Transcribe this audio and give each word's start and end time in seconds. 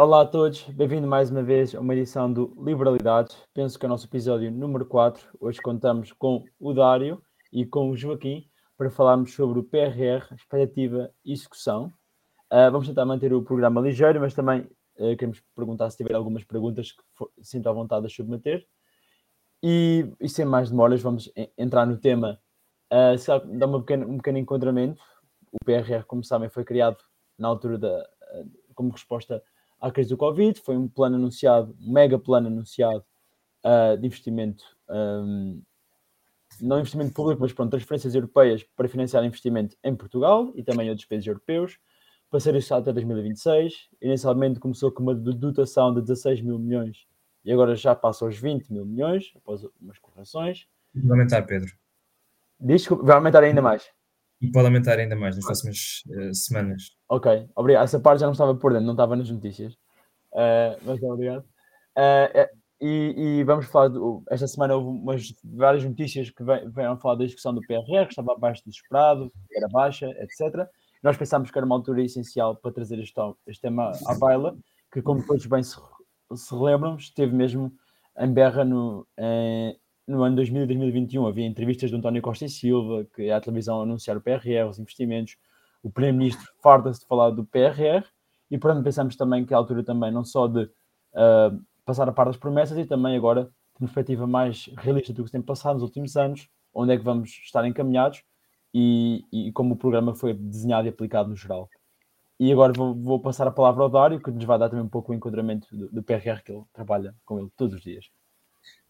Olá 0.00 0.22
a 0.22 0.24
todos, 0.24 0.62
bem-vindo 0.62 1.08
mais 1.08 1.28
uma 1.28 1.42
vez 1.42 1.74
a 1.74 1.80
uma 1.80 1.92
edição 1.92 2.32
do 2.32 2.54
Liberalidades. 2.64 3.36
Penso 3.52 3.76
que 3.76 3.84
é 3.84 3.88
o 3.88 3.90
nosso 3.90 4.06
episódio 4.06 4.48
número 4.48 4.86
4. 4.86 5.26
Hoje 5.40 5.60
contamos 5.60 6.12
com 6.12 6.44
o 6.60 6.72
Dário 6.72 7.20
e 7.52 7.66
com 7.66 7.90
o 7.90 7.96
Joaquim 7.96 8.48
para 8.76 8.92
falarmos 8.92 9.34
sobre 9.34 9.58
o 9.58 9.64
PRR, 9.64 10.32
expectativa 10.36 11.12
e 11.24 11.32
execução. 11.32 11.92
Uh, 12.46 12.70
vamos 12.70 12.86
tentar 12.86 13.04
manter 13.06 13.32
o 13.34 13.42
programa 13.42 13.80
ligeiro, 13.80 14.20
mas 14.20 14.32
também 14.34 14.60
uh, 14.60 15.16
queremos 15.16 15.42
perguntar 15.52 15.90
se 15.90 15.96
tiver 15.96 16.14
algumas 16.14 16.44
perguntas 16.44 16.92
que 16.92 17.02
for, 17.14 17.28
sinta 17.42 17.68
à 17.68 17.72
vontade 17.72 18.06
de 18.06 18.14
submeter. 18.14 18.64
E, 19.60 20.08
e, 20.20 20.28
sem 20.28 20.44
mais 20.44 20.70
demoras, 20.70 21.02
vamos 21.02 21.28
entrar 21.58 21.84
no 21.84 21.98
tema. 21.98 22.38
Uh, 22.92 23.18
se 23.18 23.26
dar 23.26 23.66
uma 23.66 23.80
pequena, 23.80 24.06
um 24.06 24.18
pequeno 24.18 24.38
enquadramento. 24.38 25.02
O 25.50 25.56
PRR, 25.64 26.04
como 26.06 26.22
sabem, 26.22 26.48
foi 26.48 26.62
criado 26.62 26.98
na 27.36 27.48
altura 27.48 27.76
da, 27.76 28.08
como 28.76 28.92
resposta 28.92 29.42
à 29.80 29.90
crise 29.90 30.10
do 30.10 30.16
Covid. 30.16 30.60
Foi 30.60 30.76
um 30.76 30.88
plano 30.88 31.16
anunciado, 31.16 31.76
um 31.80 31.92
mega 31.92 32.18
plano 32.18 32.48
anunciado 32.48 33.04
uh, 33.64 33.96
de 33.96 34.06
investimento, 34.06 34.64
um, 34.88 35.62
não 36.60 36.78
investimento 36.78 37.12
público, 37.12 37.40
mas 37.40 37.52
pronto, 37.52 37.70
transferências 37.70 38.14
europeias 38.14 38.62
para 38.76 38.88
financiar 38.88 39.24
investimento 39.24 39.76
em 39.84 39.94
Portugal 39.94 40.52
e 40.54 40.62
também 40.62 40.86
em 40.86 40.90
outros 40.90 41.06
países 41.06 41.26
europeus, 41.26 41.78
para 42.30 42.40
ser 42.40 42.54
executado 42.54 42.82
até 42.82 42.92
2026. 42.92 43.88
Inicialmente 44.00 44.60
começou 44.60 44.90
com 44.90 45.02
uma 45.02 45.14
dotação 45.14 45.94
de 45.94 46.00
16 46.00 46.40
mil 46.40 46.58
milhões 46.58 47.06
e 47.44 47.52
agora 47.52 47.74
já 47.74 47.94
passa 47.94 48.24
aos 48.24 48.36
20 48.36 48.72
mil 48.72 48.84
milhões, 48.84 49.32
após 49.36 49.64
umas 49.80 49.98
correções. 49.98 50.66
Vai 50.94 51.18
aumentar, 51.18 51.42
Pedro. 51.42 51.72
Que 52.60 52.94
vai 52.96 53.16
aumentar 53.16 53.42
ainda 53.42 53.62
mais. 53.62 53.88
E 54.40 54.50
pode 54.50 54.66
aumentar 54.66 54.98
ainda 54.98 55.16
mais 55.16 55.34
nas 55.34 55.44
próximas 55.44 56.02
uh, 56.08 56.34
semanas. 56.34 56.96
Ok, 57.08 57.48
obrigado. 57.56 57.84
Essa 57.84 57.98
parte 57.98 58.20
já 58.20 58.26
não 58.26 58.32
estava 58.32 58.54
por 58.54 58.72
dentro, 58.72 58.86
não 58.86 58.94
estava 58.94 59.16
nas 59.16 59.30
notícias. 59.30 59.74
Uh, 60.32 60.78
mas 60.84 61.02
obrigado. 61.02 61.44
Uh, 61.96 62.58
e, 62.80 63.40
e, 63.40 63.44
vamos 63.44 63.66
falar, 63.66 63.88
do, 63.88 64.22
esta 64.30 64.46
semana 64.46 64.76
houve 64.76 64.88
umas, 64.88 65.34
várias 65.42 65.84
notícias 65.84 66.30
que 66.30 66.44
vieram 66.44 66.96
falar 66.98 67.16
da 67.16 67.24
discussão 67.24 67.52
do 67.52 67.60
PRR, 67.62 68.04
que 68.04 68.12
estava 68.12 68.32
abaixo 68.34 68.62
do 68.64 68.70
esperado, 68.70 69.32
era 69.52 69.66
baixa, 69.68 70.06
etc. 70.20 70.64
Nós 71.02 71.16
pensámos 71.16 71.50
que 71.50 71.58
era 71.58 71.66
uma 71.66 71.74
altura 71.74 72.02
essencial 72.02 72.54
para 72.54 72.72
trazer 72.72 73.00
este, 73.00 73.20
este 73.48 73.62
tema 73.62 73.90
à 74.06 74.14
baila, 74.16 74.56
que 74.92 75.02
como 75.02 75.26
todos 75.26 75.44
bem 75.46 75.62
se, 75.62 75.76
se 76.34 76.54
relembram, 76.54 76.96
esteve 76.96 77.34
mesmo 77.34 77.72
em 78.16 78.32
berra 78.32 78.64
no, 78.64 79.06
em, 79.18 79.76
no 80.08 80.22
ano 80.22 80.36
2000 80.36 80.62
e 80.62 80.66
2021 80.66 81.26
havia 81.26 81.46
entrevistas 81.46 81.90
de 81.90 81.96
António 81.96 82.22
Costa 82.22 82.46
e 82.46 82.48
Silva, 82.48 83.06
que 83.14 83.24
é 83.24 83.32
a 83.32 83.40
televisão 83.40 83.82
anunciar 83.82 84.16
o 84.16 84.20
PRR, 84.20 84.66
os 84.68 84.78
investimentos. 84.78 85.36
O 85.82 85.90
Primeiro-Ministro 85.90 86.50
farda-se 86.62 87.00
de 87.00 87.06
falar 87.06 87.30
do 87.30 87.44
PRR 87.44 88.04
e, 88.50 88.56
portanto, 88.56 88.82
pensamos 88.82 89.16
também 89.16 89.44
que 89.44 89.52
é 89.52 89.56
a 89.56 89.58
altura 89.58 89.84
também 89.84 90.10
não 90.10 90.24
só 90.24 90.46
de 90.46 90.62
uh, 90.62 91.62
passar 91.84 92.08
a 92.08 92.12
par 92.12 92.26
das 92.26 92.38
promessas 92.38 92.78
e 92.78 92.86
também 92.86 93.16
agora 93.16 93.44
de 93.44 93.80
perspectiva 93.80 94.26
mais 94.26 94.70
realista 94.78 95.12
do 95.12 95.22
que 95.22 95.28
se 95.28 95.32
tem 95.32 95.42
passado 95.42 95.74
nos 95.74 95.82
últimos 95.82 96.16
anos, 96.16 96.48
onde 96.74 96.94
é 96.94 96.96
que 96.96 97.04
vamos 97.04 97.30
estar 97.44 97.66
encaminhados 97.66 98.22
e, 98.72 99.24
e 99.30 99.52
como 99.52 99.74
o 99.74 99.76
programa 99.76 100.14
foi 100.14 100.32
desenhado 100.32 100.88
e 100.88 100.90
aplicado 100.90 101.28
no 101.28 101.36
geral. 101.36 101.68
E 102.40 102.50
agora 102.50 102.72
vou, 102.72 102.94
vou, 102.94 103.20
passar 103.20 103.46
a 103.46 103.50
palavra 103.50 103.82
ao 103.82 103.90
Dário, 103.90 104.20
que 104.20 104.30
nos 104.30 104.44
vai 104.44 104.58
dar 104.58 104.70
também 104.70 104.84
um 104.84 104.88
pouco 104.88 105.12
o 105.12 105.14
enquadramento 105.14 105.68
do, 105.76 105.88
do 105.90 106.02
PRR 106.02 106.42
que 106.42 106.52
ele 106.52 106.64
trabalha 106.72 107.14
com 107.24 107.38
ele 107.38 107.50
todos 107.56 107.74
os 107.74 107.82
dias. 107.82 108.10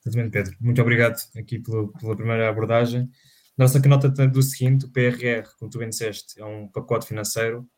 Exatamente, 0.08 0.32
Pedro. 0.32 0.56
Muito 0.60 0.80
obrigado 0.80 1.16
aqui 1.36 1.58
pela, 1.58 2.16
primeira 2.16 2.48
abordagem. 2.48 3.10
Nossa 3.56 3.80
que 3.80 3.88
nota 3.88 4.08
do 4.08 4.42
seguinte, 4.42 4.86
o 4.86 4.90
PRR, 4.90 5.46
como 5.58 5.70
tu 5.70 5.78
bem 5.78 5.88
disseste, 5.88 6.40
é 6.40 6.44
um 6.44 6.68
pacote 6.68 7.06
financeiro, 7.06 7.68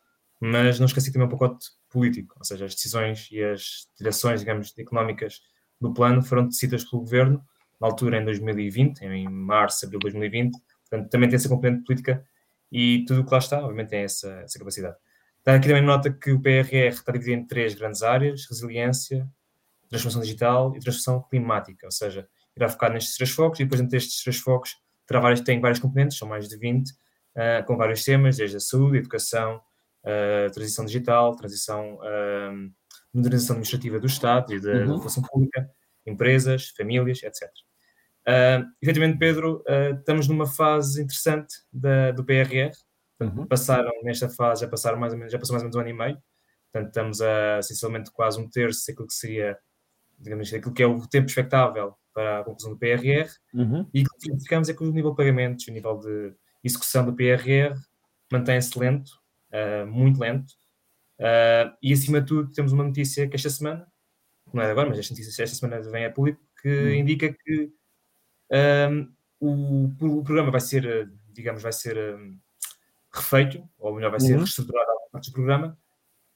mas 0.40 0.78
não 0.78 0.86
esqueci 0.86 1.12
também 1.12 1.26
um 1.26 1.30
pacote 1.30 1.66
político, 1.88 2.36
ou 2.38 2.44
seja, 2.44 2.66
as 2.66 2.74
decisões 2.74 3.28
e 3.32 3.42
as 3.42 3.88
direções, 3.98 4.40
digamos, 4.40 4.72
económicas 4.78 5.40
do 5.80 5.92
plano 5.92 6.22
foram 6.22 6.46
decididas 6.46 6.84
pelo 6.84 7.02
governo, 7.02 7.42
na 7.80 7.88
altura 7.88 8.18
em 8.20 8.24
2020, 8.24 9.02
em 9.02 9.28
março, 9.28 9.86
abril 9.86 9.98
de 9.98 10.04
2020, 10.04 10.58
portanto 10.88 11.10
também 11.10 11.28
tem 11.28 11.36
essa 11.36 11.48
componente 11.48 11.82
política 11.84 12.24
e 12.70 13.04
tudo 13.06 13.22
o 13.22 13.24
que 13.24 13.32
lá 13.32 13.38
está, 13.38 13.60
obviamente, 13.60 13.88
tem 13.88 14.00
essa, 14.00 14.30
essa 14.42 14.58
capacidade. 14.58 14.96
Está 15.38 15.54
aqui 15.54 15.66
também 15.66 15.82
nota 15.82 16.12
que 16.12 16.30
o 16.30 16.40
PRR 16.40 16.88
está 16.88 17.10
dividido 17.10 17.40
em 17.40 17.46
três 17.46 17.74
grandes 17.74 18.02
áreas, 18.02 18.46
resiliência, 18.48 19.26
transformação 19.90 20.22
digital 20.22 20.76
e 20.76 20.80
transformação 20.80 21.28
climática, 21.28 21.86
ou 21.86 21.90
seja, 21.90 22.26
irá 22.56 22.68
focar 22.68 22.92
nestes 22.92 23.16
três 23.16 23.30
focos 23.30 23.60
e 23.60 23.64
depois 23.64 23.80
entre 23.80 23.96
estes 23.98 24.22
três 24.22 24.38
focos 24.38 24.76
terá 25.06 25.20
vários, 25.20 25.40
tem 25.40 25.60
vários 25.60 25.80
componentes, 25.80 26.16
são 26.16 26.28
mais 26.28 26.48
de 26.48 26.56
20, 26.56 26.88
uh, 26.88 26.94
ah, 27.36 27.62
com 27.64 27.76
vários 27.76 28.04
temas, 28.04 28.36
desde 28.36 28.56
a 28.56 28.60
saúde, 28.60 28.96
a 28.96 29.00
educação, 29.00 29.60
uh, 30.04 30.50
transição 30.52 30.84
digital, 30.84 31.34
transição, 31.34 31.96
uh, 31.96 32.72
modernização 33.12 33.54
administrativa 33.54 33.98
do 33.98 34.06
Estado 34.06 34.54
e 34.54 34.60
da, 34.60 34.86
uhum. 34.86 35.00
função 35.00 35.22
pública, 35.24 35.68
empresas, 36.06 36.68
famílias, 36.68 37.22
etc. 37.24 37.48
Uh, 38.20 38.70
efetivamente, 38.80 39.18
Pedro, 39.18 39.64
uh, 39.68 39.98
estamos 39.98 40.28
numa 40.28 40.46
fase 40.46 41.02
interessante 41.02 41.56
da, 41.72 42.12
do 42.12 42.24
PRR. 42.24 42.70
Uhum. 43.20 43.46
Passaram, 43.46 43.90
nesta 44.02 44.28
fase, 44.28 44.62
já 44.62 44.68
passaram 44.68 44.98
mais 44.98 45.12
ou 45.12 45.18
menos, 45.18 45.32
já 45.32 45.38
passou 45.38 45.54
mais 45.54 45.62
ou 45.62 45.66
menos 45.66 45.76
um 45.76 45.80
ano 45.80 45.88
e 45.88 45.92
meio. 45.92 46.22
Portanto, 46.72 46.88
estamos 46.88 47.20
a, 47.20 47.58
essencialmente, 47.58 48.10
quase 48.12 48.40
um 48.40 48.48
terço 48.48 48.86
daquilo 48.86 49.08
que 49.08 49.14
seria 49.14 49.58
digamos 50.20 50.48
assim, 50.48 50.56
aquilo 50.56 50.74
que 50.74 50.82
é 50.82 50.86
o 50.86 51.06
tempo 51.06 51.28
expectável 51.28 51.94
para 52.12 52.40
a 52.40 52.44
conclusão 52.44 52.72
do 52.72 52.78
PRR, 52.78 53.28
uhum. 53.54 53.88
e 53.94 54.02
o 54.02 54.04
que 54.04 54.28
verificamos 54.28 54.68
é 54.68 54.74
que 54.74 54.82
o 54.82 54.92
nível 54.92 55.10
de 55.10 55.16
pagamentos, 55.16 55.66
o 55.66 55.72
nível 55.72 55.98
de 55.98 56.34
execução 56.62 57.04
do 57.04 57.14
PRR 57.14 57.74
mantém-se 58.30 58.78
lento, 58.78 59.10
uh, 59.52 59.86
muito 59.86 60.20
lento, 60.20 60.50
uh, 61.18 61.74
e 61.82 61.92
acima 61.92 62.20
de 62.20 62.26
tudo 62.26 62.52
temos 62.52 62.72
uma 62.72 62.84
notícia 62.84 63.28
que 63.28 63.36
esta 63.36 63.50
semana, 63.50 63.86
não 64.52 64.62
é 64.62 64.70
agora, 64.70 64.88
mas 64.88 64.98
esta 64.98 65.14
notícia 65.14 65.42
esta 65.42 65.56
semana 65.56 65.80
vem 65.90 66.04
a 66.04 66.12
público, 66.12 66.40
que 66.60 66.68
uhum. 66.68 66.94
indica 66.94 67.32
que 67.32 67.72
um, 68.90 69.12
o, 69.40 69.84
o, 70.18 70.24
programa 70.24 70.50
vai 70.50 70.60
ser, 70.60 71.10
digamos, 71.32 71.62
vai 71.62 71.72
ser 71.72 71.96
um, 72.16 72.36
refeito, 73.12 73.62
ou 73.78 73.94
melhor, 73.94 74.10
vai 74.10 74.20
ser 74.20 74.32
uhum. 74.32 74.40
reestruturado 74.40 74.90
a 74.90 75.10
parte 75.12 75.30
do 75.30 75.34
programa, 75.34 75.78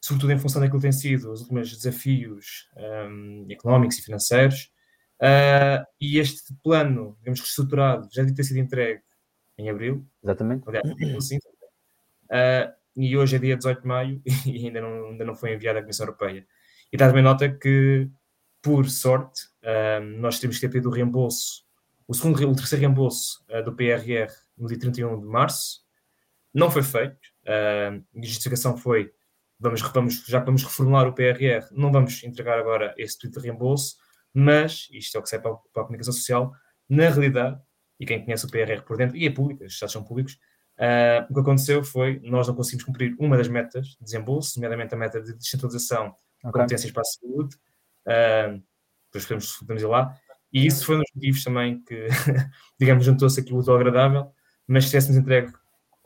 sobretudo 0.05 0.33
em 0.33 0.39
função 0.39 0.61
daquilo 0.61 0.79
que 0.79 0.83
tem 0.83 0.93
sido 0.93 1.33
os 1.33 1.41
últimos 1.41 1.75
desafios 1.75 2.69
um, 2.77 3.47
económicos 3.49 3.99
e 3.99 4.03
financeiros. 4.03 4.71
Uh, 5.19 5.83
e 5.99 6.19
este 6.19 6.55
plano, 6.63 7.17
digamos, 7.21 7.41
reestruturado, 7.41 8.07
já 8.13 8.23
deve 8.23 8.35
ter 8.35 8.45
sido 8.45 8.59
entregue 8.59 9.01
em 9.57 9.71
abril. 9.71 10.07
Exatamente. 10.23 10.69
Assim, 11.17 11.39
uh, 11.39 12.75
e 12.95 13.17
hoje 13.17 13.37
é 13.37 13.39
dia 13.39 13.57
18 13.57 13.81
de 13.81 13.89
maio 13.89 14.23
e 14.45 14.67
ainda 14.67 14.83
não, 14.83 15.07
ainda 15.07 15.25
não 15.25 15.35
foi 15.35 15.55
enviado 15.55 15.79
à 15.79 15.81
Comissão 15.81 16.05
Europeia. 16.05 16.47
E 16.93 16.97
está 16.97 17.09
também 17.09 17.23
nota 17.23 17.49
que, 17.49 18.07
por 18.61 18.91
sorte, 18.91 19.47
uh, 19.63 20.05
nós 20.19 20.39
temos 20.39 20.59
que 20.59 20.69
ter 20.69 20.73
tido 20.73 20.91
o 20.91 20.93
reembolso, 20.93 21.65
o, 22.07 22.13
segundo, 22.13 22.47
o 22.47 22.55
terceiro 22.55 22.83
reembolso 22.83 23.43
uh, 23.49 23.65
do 23.65 23.75
PRR 23.75 24.31
no 24.59 24.69
dia 24.69 24.79
31 24.79 25.19
de 25.19 25.27
março. 25.27 25.83
Não 26.53 26.71
foi 26.71 26.83
feito. 26.83 27.19
a 27.47 27.99
justificação 28.23 28.77
foi 28.77 29.11
vamos, 29.65 29.81
vamos, 29.81 30.25
já 30.27 30.41
que 30.41 30.47
vamos 30.47 30.63
reformular 30.63 31.09
o 31.09 31.13
PRR, 31.13 31.67
não 31.73 31.91
vamos 31.91 32.23
entregar 32.23 32.59
agora 32.59 32.95
esse 32.99 33.19
pedido 33.19 33.41
de 33.41 33.49
reembolso, 33.49 33.97
mas, 34.33 34.89
isto 34.93 35.17
é 35.17 35.21
o 35.21 35.23
que 35.23 35.29
sai 35.29 35.41
para, 35.41 35.55
para 35.73 35.83
a 35.83 35.87
comunicação 35.87 36.13
social, 36.13 36.53
na 36.89 37.09
realidade, 37.09 37.59
e 37.99 38.05
quem 38.05 38.23
conhece 38.23 38.45
o 38.45 38.51
PRR 38.51 38.83
por 38.83 38.97
dentro, 38.97 39.17
e 39.17 39.27
é 39.27 39.31
público, 39.31 39.65
os 39.65 39.73
estados 39.73 39.93
são 39.93 40.05
públicos, 40.05 40.35
uh, 40.79 41.25
o 41.31 41.35
que 41.35 41.41
aconteceu 41.41 41.83
foi, 41.83 42.21
nós 42.23 42.47
não 42.47 42.55
conseguimos 42.55 42.85
cumprir 42.85 43.17
uma 43.19 43.37
das 43.37 43.49
metas 43.49 43.87
de 43.89 44.05
desembolso, 44.05 44.57
nomeadamente 44.57 44.95
a 44.95 44.99
meta 44.99 45.21
de 45.21 45.35
descentralização 45.35 46.09
de 46.09 46.49
okay. 46.49 46.53
competências 46.53 46.93
para 46.93 47.03
a 47.03 47.05
saúde, 47.05 47.57
uh, 48.07 48.63
depois 49.07 49.25
podemos, 49.25 49.57
podemos 49.59 49.83
ir 49.83 49.87
lá, 49.87 50.19
e 50.53 50.67
isso 50.67 50.85
foi 50.85 50.97
um 50.97 51.01
dos 51.01 51.11
motivos 51.15 51.43
também 51.43 51.83
que, 51.85 52.07
digamos, 52.79 53.05
juntou-se 53.05 53.41
aquilo 53.41 53.63
do 53.63 53.75
agradável, 53.75 54.31
mas 54.67 54.85
se 54.85 54.91
tivéssemos 54.91 55.17
entregue 55.17 55.53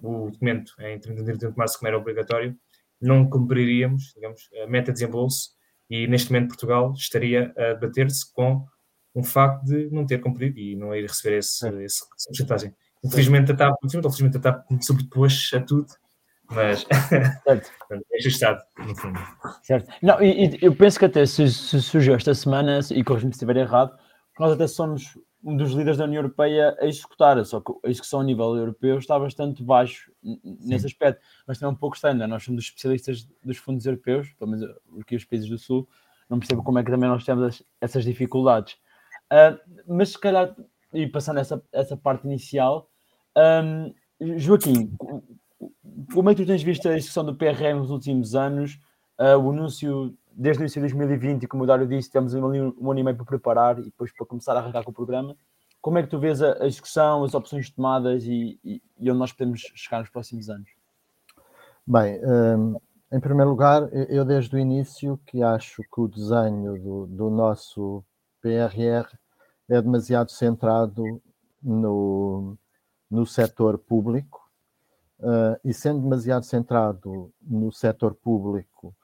o 0.00 0.30
documento 0.30 0.74
em 0.78 0.98
31 0.98 1.36
de 1.36 1.56
março, 1.56 1.78
como 1.78 1.88
era 1.88 1.98
obrigatório, 1.98 2.56
não 3.00 3.28
cumpriríamos, 3.28 4.12
digamos, 4.14 4.48
a 4.62 4.66
meta 4.66 4.92
de 4.92 5.00
desembolso 5.00 5.50
e 5.90 6.06
neste 6.06 6.32
momento 6.32 6.48
Portugal 6.48 6.92
estaria 6.92 7.52
a 7.56 7.74
debater-se 7.74 8.32
com 8.32 8.66
um 9.14 9.22
facto 9.22 9.64
de 9.64 9.90
não 9.90 10.06
ter 10.06 10.20
cumprido 10.20 10.58
e 10.58 10.76
não 10.76 10.94
ir 10.94 11.02
receber 11.02 11.38
esse, 11.38 11.66
é. 11.66 11.84
esse, 11.84 12.04
essa 12.16 12.28
porcentagem. 12.28 12.74
Infelizmente 13.04 13.52
a 13.52 13.56
TAP, 13.56 13.76
infelizmente 13.84 14.36
a 14.36 14.40
TAP 14.40 14.64
sobrepôs 14.82 15.50
a 15.54 15.60
tudo, 15.60 15.86
mas 16.50 16.86
é 17.46 18.16
ajustado, 18.18 18.60
no 18.78 18.94
fundo. 18.96 19.18
Certo. 19.62 19.92
Não, 20.02 20.20
e, 20.22 20.46
e, 20.46 20.58
eu 20.62 20.74
penso 20.74 20.98
que 20.98 21.04
até 21.04 21.24
se, 21.24 21.48
se 21.50 21.80
surgiu 21.80 22.14
esta 22.14 22.34
semana, 22.34 22.80
e 22.90 23.04
corrijo-me 23.04 23.32
se 23.32 23.36
estiver 23.36 23.56
errado, 23.56 23.96
nós 24.38 24.52
até 24.52 24.66
somos 24.66 25.16
dos 25.42 25.72
líderes 25.72 25.98
da 25.98 26.04
União 26.04 26.20
Europeia 26.20 26.76
a 26.80 26.86
executar, 26.86 27.42
só 27.44 27.60
que 27.60 27.72
a 27.84 27.88
execução 27.88 28.20
a 28.20 28.24
nível 28.24 28.56
europeu 28.56 28.98
está 28.98 29.18
bastante 29.18 29.62
baixo 29.62 30.12
nesse 30.22 30.80
Sim. 30.80 30.86
aspecto. 30.86 31.20
Mas 31.46 31.58
também 31.58 31.72
é 31.72 31.74
um 31.74 31.78
pouco 31.78 31.96
estranho, 31.96 32.22
é? 32.22 32.26
nós 32.26 32.42
somos 32.42 32.64
especialistas 32.64 33.28
dos 33.44 33.56
fundos 33.56 33.86
europeus, 33.86 34.32
pelo 34.32 34.50
menos 34.50 34.68
aqui 35.00 35.16
os 35.16 35.24
países 35.24 35.48
do 35.48 35.58
Sul, 35.58 35.88
não 36.28 36.38
percebo 36.38 36.62
como 36.62 36.78
é 36.78 36.84
que 36.84 36.90
também 36.90 37.08
nós 37.08 37.24
temos 37.24 37.62
essas 37.80 38.04
dificuldades. 38.04 38.74
Uh, 39.32 39.58
mas 39.86 40.10
se 40.10 40.18
calhar, 40.18 40.54
e 40.92 41.06
passando 41.06 41.38
essa, 41.38 41.62
essa 41.72 41.96
parte 41.96 42.26
inicial, 42.26 42.90
um, 43.36 43.94
Joaquim, 44.36 44.92
como 46.12 46.30
é 46.30 46.34
que 46.34 46.42
tu 46.42 46.46
tens 46.46 46.62
visto 46.62 46.88
a 46.88 46.96
execução 46.96 47.24
do 47.24 47.36
PRM 47.36 47.78
nos 47.78 47.90
últimos 47.90 48.34
anos? 48.34 48.78
Uh, 49.18 49.38
o 49.38 49.50
anúncio, 49.50 50.16
desde 50.38 50.62
o 50.62 50.62
início 50.62 50.80
de 50.80 50.94
2020, 50.94 51.48
como 51.48 51.64
o 51.64 51.66
Dário 51.66 51.84
disse, 51.84 52.12
temos 52.12 52.32
um, 52.32 52.72
um 52.78 52.90
ano 52.90 53.00
e 53.00 53.02
meio 53.02 53.16
para 53.16 53.26
preparar 53.26 53.78
e 53.80 53.82
depois 53.82 54.12
para 54.12 54.24
começar 54.24 54.54
a 54.54 54.60
arrancar 54.60 54.84
com 54.84 54.92
o 54.92 54.94
programa. 54.94 55.36
Como 55.80 55.98
é 55.98 56.02
que 56.02 56.08
tu 56.08 56.20
vês 56.20 56.40
a, 56.40 56.52
a 56.52 56.68
discussão, 56.68 57.24
as 57.24 57.34
opções 57.34 57.68
tomadas 57.70 58.22
e, 58.24 58.58
e, 58.64 58.80
e, 59.00 59.10
onde 59.10 59.18
nós 59.18 59.32
podemos 59.32 59.60
chegar 59.74 59.98
nos 59.98 60.10
próximos 60.10 60.48
anos? 60.48 60.70
Bem, 61.84 62.20
um, 62.24 62.76
em 63.10 63.18
primeiro 63.18 63.50
lugar, 63.50 63.88
eu 64.08 64.24
desde 64.24 64.54
o 64.54 64.58
início 64.60 65.18
que 65.26 65.42
acho 65.42 65.82
que 65.82 66.00
o 66.00 66.06
desenho 66.06 66.80
do, 66.80 67.06
do 67.06 67.30
nosso 67.30 68.04
PRR 68.40 69.08
é 69.68 69.82
demasiado 69.82 70.30
centrado 70.30 71.20
no, 71.60 72.56
no 73.10 73.26
setor 73.26 73.76
público 73.76 74.48
uh, 75.18 75.58
e 75.64 75.74
sendo 75.74 76.00
demasiado 76.00 76.44
centrado 76.44 77.32
no 77.42 77.72
setor 77.72 78.14
público, 78.14 78.94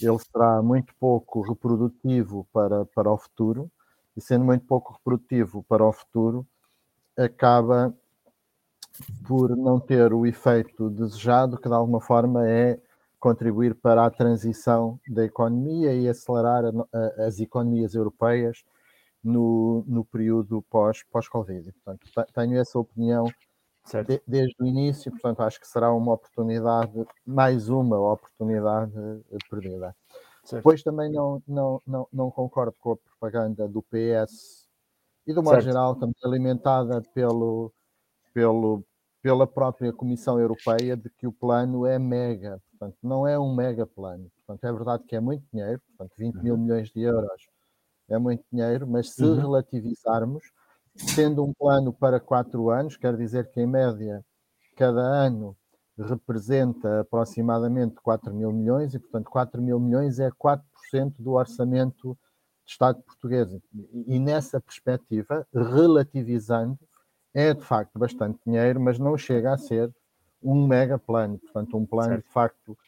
ele 0.00 0.18
será 0.18 0.62
muito 0.62 0.94
pouco 0.98 1.40
reprodutivo 1.42 2.46
para, 2.52 2.84
para 2.86 3.10
o 3.10 3.18
futuro 3.18 3.70
e 4.16 4.20
sendo 4.20 4.44
muito 4.44 4.64
pouco 4.64 4.92
reprodutivo 4.92 5.62
para 5.64 5.84
o 5.84 5.92
futuro, 5.92 6.46
acaba 7.16 7.94
por 9.26 9.56
não 9.56 9.80
ter 9.80 10.12
o 10.12 10.24
efeito 10.24 10.88
desejado, 10.90 11.58
que 11.58 11.68
de 11.68 11.74
alguma 11.74 12.00
forma 12.00 12.48
é 12.48 12.78
contribuir 13.18 13.74
para 13.74 14.04
a 14.04 14.10
transição 14.10 15.00
da 15.08 15.24
economia 15.24 15.94
e 15.94 16.08
acelerar 16.08 16.64
a, 16.64 16.68
a, 16.92 17.26
as 17.26 17.40
economias 17.40 17.94
europeias 17.94 18.64
no, 19.22 19.82
no 19.88 20.04
período 20.04 20.62
pós-Covid. 20.70 21.72
Pós 21.72 21.98
portanto, 22.04 22.32
tenho 22.34 22.58
essa 22.58 22.78
opinião 22.78 23.26
de, 24.06 24.22
desde 24.26 24.54
o 24.60 24.66
início, 24.66 25.10
portanto, 25.10 25.40
acho 25.40 25.60
que 25.60 25.68
será 25.68 25.92
uma 25.92 26.14
oportunidade, 26.14 26.92
mais 27.26 27.68
uma 27.68 27.98
oportunidade 28.12 28.92
perdida. 29.50 29.94
Certo. 30.42 30.56
Depois 30.56 30.82
também 30.82 31.10
não, 31.10 31.42
não, 31.46 31.82
não, 31.86 32.08
não 32.12 32.30
concordo 32.30 32.74
com 32.78 32.92
a 32.92 32.96
propaganda 32.96 33.68
do 33.68 33.82
PS 33.82 34.68
e, 35.26 35.32
de 35.32 35.40
modo 35.40 35.60
geral, 35.60 35.96
também 35.96 36.14
alimentada 36.24 37.02
pelo, 37.14 37.72
pelo, 38.32 38.84
pela 39.22 39.46
própria 39.46 39.92
Comissão 39.92 40.38
Europeia 40.38 40.96
de 40.96 41.08
que 41.10 41.26
o 41.26 41.32
plano 41.32 41.86
é 41.86 41.98
mega. 41.98 42.60
Portanto, 42.70 42.98
não 43.02 43.26
é 43.26 43.38
um 43.38 43.54
mega 43.54 43.86
plano. 43.86 44.30
Portanto, 44.36 44.64
é 44.64 44.72
verdade 44.72 45.04
que 45.04 45.16
é 45.16 45.20
muito 45.20 45.44
dinheiro, 45.52 45.80
portanto, 45.88 46.14
20 46.18 46.34
mil 46.42 46.54
uhum. 46.54 46.60
milhões 46.60 46.90
de 46.90 47.00
euros 47.00 47.48
é 48.10 48.18
muito 48.18 48.44
dinheiro, 48.52 48.86
mas 48.86 49.10
se 49.10 49.24
uhum. 49.24 49.36
relativizarmos, 49.36 50.44
sendo 50.96 51.44
um 51.44 51.52
plano 51.52 51.92
para 51.92 52.20
quatro 52.20 52.70
anos, 52.70 52.96
quer 52.96 53.16
dizer 53.16 53.50
que, 53.50 53.60
em 53.60 53.66
média, 53.66 54.24
cada 54.76 55.00
ano 55.00 55.56
representa 55.98 57.00
aproximadamente 57.00 57.96
4 58.02 58.34
mil 58.34 58.52
milhões 58.52 58.94
e, 58.94 58.98
portanto, 58.98 59.30
4 59.30 59.62
mil 59.62 59.78
milhões 59.78 60.18
é 60.18 60.30
4% 60.30 60.62
do 61.18 61.32
orçamento 61.32 62.08
do 62.08 62.18
Estado 62.66 63.02
português. 63.02 63.48
E, 64.06 64.18
nessa 64.18 64.60
perspectiva, 64.60 65.46
relativizando, 65.52 66.78
é 67.32 67.52
de 67.52 67.62
facto 67.62 67.98
bastante 67.98 68.38
dinheiro, 68.46 68.80
mas 68.80 68.98
não 68.98 69.16
chega 69.16 69.52
a 69.52 69.58
ser 69.58 69.92
um 70.42 70.66
mega 70.66 70.98
plano, 70.98 71.38
portanto, 71.38 71.76
um 71.76 71.86
plano 71.86 72.10
certo. 72.10 72.24
de 72.24 72.32
facto 72.32 72.78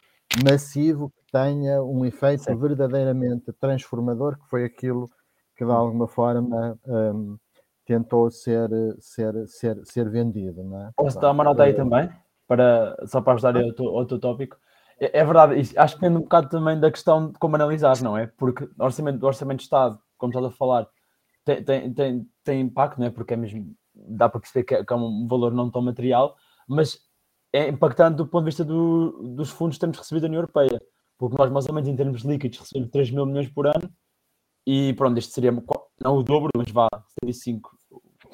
massivo 0.44 1.10
que 1.10 1.32
tenha 1.32 1.82
um 1.82 2.04
efeito 2.04 2.44
certo. 2.44 2.58
verdadeiramente 2.58 3.52
transformador, 3.54 4.38
que 4.38 4.48
foi 4.48 4.64
aquilo 4.64 5.08
que 5.56 5.64
de 5.64 5.70
alguma 5.70 6.06
forma 6.06 6.78
um, 6.86 7.38
tentou 7.86 8.30
ser, 8.30 8.68
ser, 9.00 9.46
ser, 9.48 9.80
ser 9.86 10.10
vendido. 10.10 10.62
Não 10.62 10.86
é? 10.86 10.90
Posso 10.96 11.18
dar 11.18 11.30
uma 11.30 11.44
nota 11.44 11.62
aí 11.62 11.72
também? 11.72 12.10
para, 12.46 12.96
só 13.06 13.20
para 13.20 13.34
ajudar 13.34 13.56
ao 13.56 13.72
teu, 13.72 13.86
ao 13.88 14.06
teu 14.06 14.18
tópico. 14.18 14.56
É, 14.98 15.20
é 15.20 15.24
verdade, 15.24 15.72
acho 15.76 15.94
que 15.94 16.00
depende 16.00 16.18
um 16.18 16.22
bocado 16.22 16.48
também 16.48 16.78
da 16.78 16.90
questão 16.90 17.30
de 17.30 17.38
como 17.38 17.56
analisar, 17.56 18.00
não 18.02 18.16
é? 18.16 18.26
Porque 18.26 18.64
o 18.64 18.84
orçamento, 18.84 19.22
o 19.22 19.26
orçamento 19.26 19.58
de 19.58 19.64
Estado, 19.64 19.98
como 20.16 20.30
estás 20.30 20.46
a 20.46 20.50
falar, 20.50 20.88
tem, 21.44 21.62
tem, 21.62 21.92
tem, 21.92 22.30
tem 22.44 22.60
impacto, 22.60 22.98
não 22.98 23.06
é? 23.06 23.10
Porque 23.10 23.34
é 23.34 23.36
mesmo, 23.36 23.74
dá 23.94 24.28
para 24.28 24.40
perceber 24.40 24.64
que 24.64 24.74
é, 24.74 24.84
que 24.84 24.92
é 24.92 24.96
um 24.96 25.26
valor 25.26 25.52
não 25.52 25.70
tão 25.70 25.82
material, 25.82 26.36
mas 26.68 26.98
é 27.52 27.68
impactante 27.68 28.16
do 28.16 28.26
ponto 28.26 28.44
de 28.44 28.50
vista 28.50 28.64
do, 28.64 29.34
dos 29.34 29.50
fundos 29.50 29.76
que 29.76 29.80
temos 29.80 29.98
recebido 29.98 30.22
da 30.22 30.28
União 30.28 30.40
Europeia, 30.40 30.80
porque 31.18 31.36
nós, 31.38 31.50
mais 31.50 31.66
ou 31.66 31.74
menos, 31.74 31.88
em 31.88 31.96
termos 31.96 32.22
líquidos, 32.22 32.58
recebemos 32.58 32.90
3 32.90 33.10
mil 33.10 33.26
milhões 33.26 33.48
por 33.48 33.66
ano 33.66 33.90
e 34.66 34.92
pronto, 34.94 35.16
este 35.18 35.32
seria 35.32 35.52
não 36.00 36.16
o 36.16 36.22
dobro, 36.22 36.50
mas 36.56 36.70
vá, 36.70 36.88
105 37.24 37.75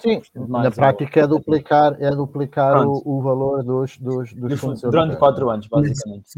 Sim, 0.03 0.21
na 0.49 0.71
prática 0.71 1.21
é 1.21 1.27
duplicar, 1.27 1.97
é 2.01 2.11
duplicar 2.11 2.85
o, 2.85 3.03
o, 3.05 3.23
valor 3.23 3.63
dos, 3.63 3.97
dos, 3.99 4.33
dos 4.33 4.61
fundos 4.61 4.81
Durante 4.81 5.17
quatro 5.17 5.49
anos, 5.49 5.69
basicamente. 5.69 6.29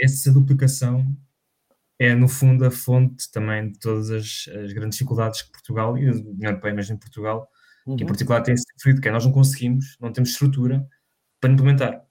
essa 0.00 0.32
duplicação 0.32 1.06
é, 2.00 2.16
no 2.16 2.26
fundo, 2.26 2.64
a 2.64 2.70
fonte 2.70 3.30
também 3.30 3.70
de 3.70 3.78
todas 3.78 4.10
as, 4.10 4.48
as 4.48 4.72
grandes 4.72 4.98
dificuldades 4.98 5.42
que 5.42 5.52
Portugal 5.52 5.96
e 5.96 6.08
a 6.08 6.12
União 6.12 6.50
Europeia, 6.50 6.74
mesmo 6.74 6.96
em 6.96 6.98
Portugal, 6.98 7.48
uhum. 7.86 7.94
que 7.94 8.02
em 8.02 8.04
uhum. 8.04 8.08
particular 8.08 8.42
tem 8.42 8.56
sofrido, 8.56 9.00
que 9.00 9.08
é 9.08 9.12
nós 9.12 9.24
não 9.24 9.30
conseguimos, 9.30 9.96
não 10.00 10.12
temos 10.12 10.30
estrutura 10.30 10.84
para 11.40 11.52
implementar. 11.52 12.04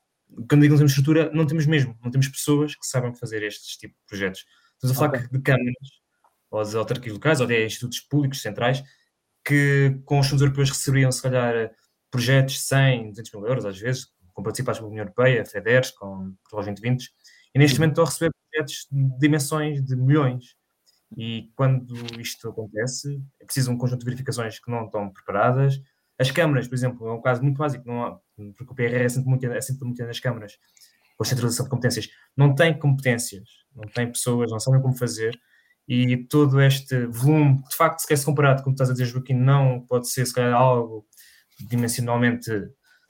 Quando 0.49 0.61
digo 0.61 0.73
não 0.73 0.77
temos 0.77 0.91
estrutura, 0.93 1.29
não 1.33 1.45
temos 1.45 1.65
mesmo, 1.65 1.97
não 2.01 2.09
temos 2.09 2.29
pessoas 2.29 2.73
que 2.73 2.85
sabem 2.85 3.13
fazer 3.13 3.43
estes 3.43 3.75
tipos 3.75 3.97
de 3.99 4.07
projetos. 4.07 4.45
Estamos 4.75 4.95
a 4.95 4.99
falar 4.99 5.09
okay. 5.09 5.27
de 5.29 5.39
câmaras, 5.41 5.75
ou 6.49 6.63
de 6.63 6.77
autarquias 6.77 7.13
locais, 7.13 7.41
ou 7.41 7.47
de 7.47 7.65
institutos 7.65 7.99
públicos 7.99 8.41
centrais, 8.41 8.81
que 9.43 9.99
com 10.05 10.19
os 10.19 10.27
fundos 10.27 10.41
europeus 10.41 10.69
receberiam, 10.69 11.11
se 11.11 11.21
calhar, 11.21 11.71
projetos 12.09 12.55
de 12.55 12.59
100, 12.61 13.09
200 13.09 13.31
mil 13.33 13.47
euros, 13.47 13.65
às 13.65 13.79
vezes, 13.79 14.07
com 14.33 14.43
participados 14.43 14.79
pela 14.79 14.89
União 14.89 15.03
Europeia, 15.03 15.45
FEDERS, 15.45 15.91
com 15.91 16.33
Portugal 16.43 16.65
2020, 16.65 17.09
e 17.53 17.59
neste 17.59 17.79
momento 17.79 17.91
estão 17.91 18.03
a 18.03 18.07
receber 18.07 18.31
projetos 18.49 18.87
de 18.91 19.19
dimensões 19.19 19.83
de 19.83 19.95
milhões. 19.95 20.55
E 21.17 21.51
quando 21.55 21.93
isto 22.19 22.49
acontece, 22.49 23.21
é 23.39 23.45
preciso 23.45 23.71
um 23.71 23.77
conjunto 23.77 23.99
de 23.99 24.05
verificações 24.05 24.59
que 24.59 24.71
não 24.71 24.85
estão 24.85 25.09
preparadas. 25.09 25.81
As 26.17 26.31
câmaras, 26.31 26.67
por 26.67 26.75
exemplo, 26.75 27.07
é 27.07 27.13
um 27.13 27.21
caso 27.21 27.41
muito 27.41 27.57
básico, 27.57 27.85
não 27.85 28.05
há, 28.05 28.19
porque 28.57 28.71
o 28.71 28.75
PRR 28.75 29.03
é 29.03 29.09
sempre 29.09 29.29
muito, 29.29 29.45
é 29.45 29.61
sempre 29.61 29.85
muito 29.85 30.03
nas 30.05 30.19
câmaras, 30.19 30.57
com 31.17 31.23
a 31.23 31.25
centralização 31.25 31.65
de 31.65 31.69
competências. 31.69 32.09
Não 32.37 32.55
tem 32.55 32.77
competências, 32.77 33.49
não 33.75 33.89
tem 33.89 34.09
pessoas, 34.09 34.51
não 34.51 34.59
sabem 34.59 34.81
como 34.81 34.95
fazer, 34.95 35.37
e 35.93 36.15
todo 36.25 36.61
este 36.61 37.05
volume, 37.07 37.61
de 37.67 37.75
facto, 37.75 37.99
se 37.99 38.07
quer 38.07 38.17
se 38.17 38.23
comparado, 38.23 38.63
como 38.63 38.73
estás 38.73 38.89
a 38.89 38.93
dizer, 38.93 39.07
Joaquim, 39.07 39.33
não 39.33 39.81
pode 39.81 40.09
ser, 40.09 40.25
se 40.25 40.33
calhar, 40.33 40.53
algo 40.53 41.05
dimensionalmente 41.59 42.49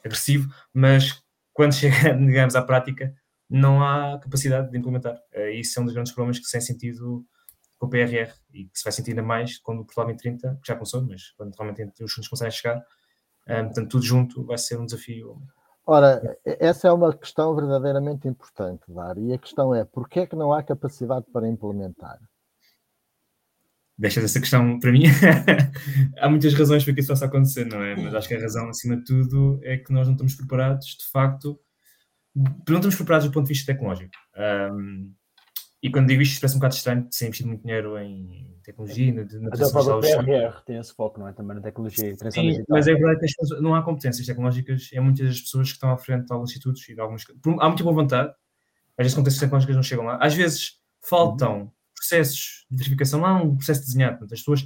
agressivo, 0.04 0.51
mas 0.74 1.22
quando 1.54 1.75
chega, 1.75 2.12
digamos, 2.18 2.56
à 2.56 2.62
prática, 2.63 3.13
não 3.48 3.83
há 3.83 4.18
capacidade 4.18 4.72
de 4.72 4.78
implementar. 4.80 5.13
Uh, 5.31 5.50
isso 5.54 5.78
é 5.78 5.81
um 5.83 5.86
dos 5.86 5.94
grandes 5.94 6.12
problemas 6.12 6.39
que 6.39 6.45
se 6.45 6.54
tem 6.54 6.62
sentido 6.62 7.24
com 7.78 7.86
o 7.86 7.89
PRR 7.89 8.33
e 8.51 8.66
que 8.66 8.80
se 8.80 8.83
vai 8.83 8.92
sentir 8.92 9.12
ainda 9.12 9.22
mais 9.22 9.59
quando 9.59 9.81
o 9.81 9.85
Portugal 9.85 10.07
2030, 10.07 10.59
que 10.64 10.68
já 10.68 10.73
começou, 10.73 11.04
mas 11.04 11.30
quando 11.38 11.54
realmente 11.54 12.04
os 12.04 12.11
fundos 12.11 12.30
começarem 12.30 12.50
a 12.50 12.52
chegar, 12.52 12.85
eh, 13.45 13.64
portanto, 13.64 13.90
tudo 13.90 14.04
junto 14.04 14.44
vai 14.44 14.57
ser 14.57 14.80
um 14.80 14.85
desafio. 14.85 15.40
Ora, 15.85 16.35
essa 16.44 16.88
é 16.88 16.92
uma 16.92 17.14
questão 17.16 17.56
verdadeiramente 17.56 18.28
importante, 18.28 18.81
Dar, 18.88 19.19
e 19.19 19.33
a 19.33 19.38
questão 19.38 19.76
é, 19.76 19.85
porquê 19.85 20.21
é 20.21 20.26
que 20.26 20.35
não 20.35 20.52
há 20.52 20.64
capacidade 20.64 21.28
para 21.31 21.47
implementar? 21.47 22.19
Deixas 24.02 24.24
essa 24.24 24.40
questão 24.40 24.80
para 24.80 24.92
mim. 24.92 25.04
Há 26.20 26.28
muitas 26.28 26.54
razões 26.56 26.84
para 26.84 26.94
que 26.94 27.02
isso 27.02 27.10
possa 27.10 27.26
acontecer, 27.26 27.66
não 27.66 27.84
é? 27.84 27.96
Mas 27.96 28.16
acho 28.16 28.28
que 28.28 28.34
a 28.34 28.42
razão, 28.42 28.68
acima 28.68 28.98
de 28.98 29.04
tudo, 29.04 29.60
é 29.64 29.78
que 29.78 29.94
nós 29.94 30.08
não 30.08 30.14
estamos 30.14 30.34
preparados, 30.34 30.88
de 30.88 31.08
facto, 31.12 31.60
não 32.36 32.78
estamos 32.78 32.96
preparados 32.96 33.28
do 33.28 33.31
ponto 33.31 33.46
de 33.46 33.54
vista 33.54 33.72
tecnológico. 33.72 34.12
Um, 34.74 35.14
e 35.84 35.92
quando 35.92 36.08
digo 36.08 36.22
isto, 36.24 36.42
parece 36.42 36.56
um 36.56 36.60
bocado 36.60 36.74
estranho, 36.74 37.08
que 37.08 37.16
se 37.16 37.26
investido 37.26 37.50
muito 37.50 37.62
dinheiro 37.62 37.98
em 38.00 38.56
tecnologia, 38.64 39.14
na, 39.14 39.24
na 39.24 39.50
Mas 39.50 39.72
própria 39.72 40.16
PRR 40.16 40.62
tem 40.66 40.78
esse 40.78 40.96
foco, 40.96 41.20
não 41.20 41.28
é? 41.28 41.34
Também 41.34 41.56
na 41.56 41.62
tecnologia. 41.62 42.16
Sim, 42.31 42.64
mas 42.68 42.88
é 42.88 42.96
verdade 42.96 43.20
que 43.20 43.62
não 43.62 43.76
há 43.76 43.84
competências 43.84 44.26
tecnológicas, 44.26 44.90
é 44.94 45.00
muitas 45.00 45.28
das 45.28 45.42
pessoas 45.42 45.68
que 45.68 45.74
estão 45.76 45.92
à 45.92 45.98
frente 45.98 46.26
de 46.26 46.34
alguns 46.34 46.50
institutos 46.50 46.88
e 46.90 46.96
de 46.96 47.02
alguns... 47.02 47.24
Há 47.60 47.68
muita 47.68 47.84
boa 47.84 47.96
vontade, 47.96 48.30
às 48.98 49.04
vezes 49.04 49.14
competências 49.14 49.42
tecnológicas 49.42 49.76
não 49.76 49.84
chegam 49.84 50.06
lá, 50.06 50.18
às 50.20 50.34
vezes 50.34 50.80
faltam 51.04 51.60
uhum 51.60 51.72
processos 52.02 52.66
de 52.70 52.78
verificação, 52.78 53.20
não 53.20 53.28
há 53.28 53.42
um 53.42 53.56
processo 53.56 53.81
desenhado. 53.81 54.18
Portanto, 54.18 54.34
as 54.34 54.40
pessoas 54.40 54.66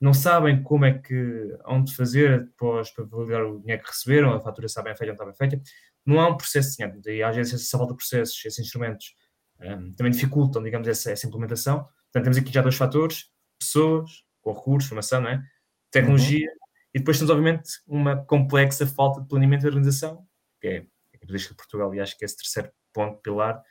não 0.00 0.12
sabem 0.12 0.62
como 0.62 0.84
é 0.84 0.98
que 0.98 1.56
onde 1.66 1.94
fazer 1.94 2.44
depois 2.44 2.90
para 2.90 3.04
validar 3.04 3.44
o 3.44 3.60
dinheiro 3.60 3.82
que 3.82 3.88
receberam, 3.88 4.32
a 4.32 4.40
fatura 4.40 4.66
está 4.66 4.82
bem 4.82 4.94
feita 4.96 5.12
ou 5.12 5.16
não 5.16 5.30
está 5.30 5.46
bem 5.46 5.50
feita. 5.50 5.70
Não 6.04 6.20
há 6.20 6.28
um 6.28 6.36
processo 6.36 6.70
desenhado. 6.70 7.00
E 7.08 7.22
às 7.22 7.34
vezes 7.34 7.54
essa 7.54 7.78
falta 7.78 7.94
de 7.94 7.98
processos, 7.98 8.44
esses 8.44 8.58
instrumentos 8.58 9.14
um, 9.60 9.92
também 9.92 10.12
dificultam, 10.12 10.62
digamos, 10.62 10.88
essa, 10.88 11.12
essa, 11.12 11.26
implementação. 11.26 11.84
Portanto, 12.12 12.24
temos 12.24 12.36
aqui 12.36 12.52
já 12.52 12.60
dois 12.60 12.76
fatores: 12.76 13.30
pessoas, 13.58 14.24
com 14.42 14.52
recursos, 14.52 14.88
formação, 14.88 15.20
não 15.20 15.30
é? 15.30 15.42
tecnologia, 15.90 16.48
uhum. 16.48 16.56
e 16.92 16.98
depois 16.98 17.18
temos, 17.18 17.30
obviamente, 17.30 17.70
uma 17.86 18.16
complexa 18.24 18.84
falta 18.84 19.20
de 19.20 19.28
planeamento 19.28 19.64
e 19.64 19.68
organização, 19.68 20.26
que 20.60 20.66
é 20.66 20.78
a 20.78 21.12
característica 21.12 21.54
de 21.54 21.56
Portugal, 21.56 21.94
e 21.94 22.00
acho 22.00 22.18
que 22.18 22.24
esse 22.24 22.36
terceiro 22.36 22.70
ponto, 22.92 23.20
pilar, 23.22 23.62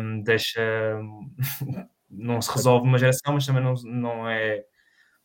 um, 0.00 0.20
deixa 0.22 1.00
não 2.10 2.40
se 2.40 2.50
resolve 2.50 2.86
uma 2.86 2.98
geração, 2.98 3.34
mas 3.34 3.46
também 3.46 3.62
não, 3.62 3.74
não, 3.84 4.28
é, 4.28 4.64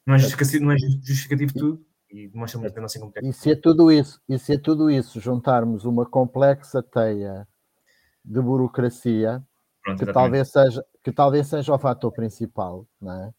não, 0.06 0.16
é, 0.16 0.20
justificativo, 0.20 0.66
não 0.66 0.72
é 0.72 0.78
justificativo 0.78 1.54
tudo 1.54 1.86
e 2.10 2.28
demonstra 2.28 2.60
muito 2.60 2.78
a 2.78 2.82
nossa 2.82 2.98
incompetência. 2.98 3.30
E 3.30 3.34
se 3.34 3.52
é 3.52 3.56
tudo 3.56 3.92
isso, 3.92 4.22
e 4.30 4.38
se 4.38 4.54
é 4.54 4.58
tudo 4.58 4.90
isso 4.90 5.20
juntarmos 5.20 5.86
uma 5.86 6.06
complexa 6.06 6.84
teia 6.84 7.48
de 8.24 8.40
burocracia 8.40 9.44
Pronto, 9.84 10.06
que 10.06 10.14
talvez 10.14 10.50
seja 10.50 10.86
que 11.04 11.12
talvez 11.12 11.48
seja 11.48 11.74
o 11.74 11.80
fator 11.80 12.12
principal, 12.12 12.88
não 13.02 13.12
é? 13.12 13.34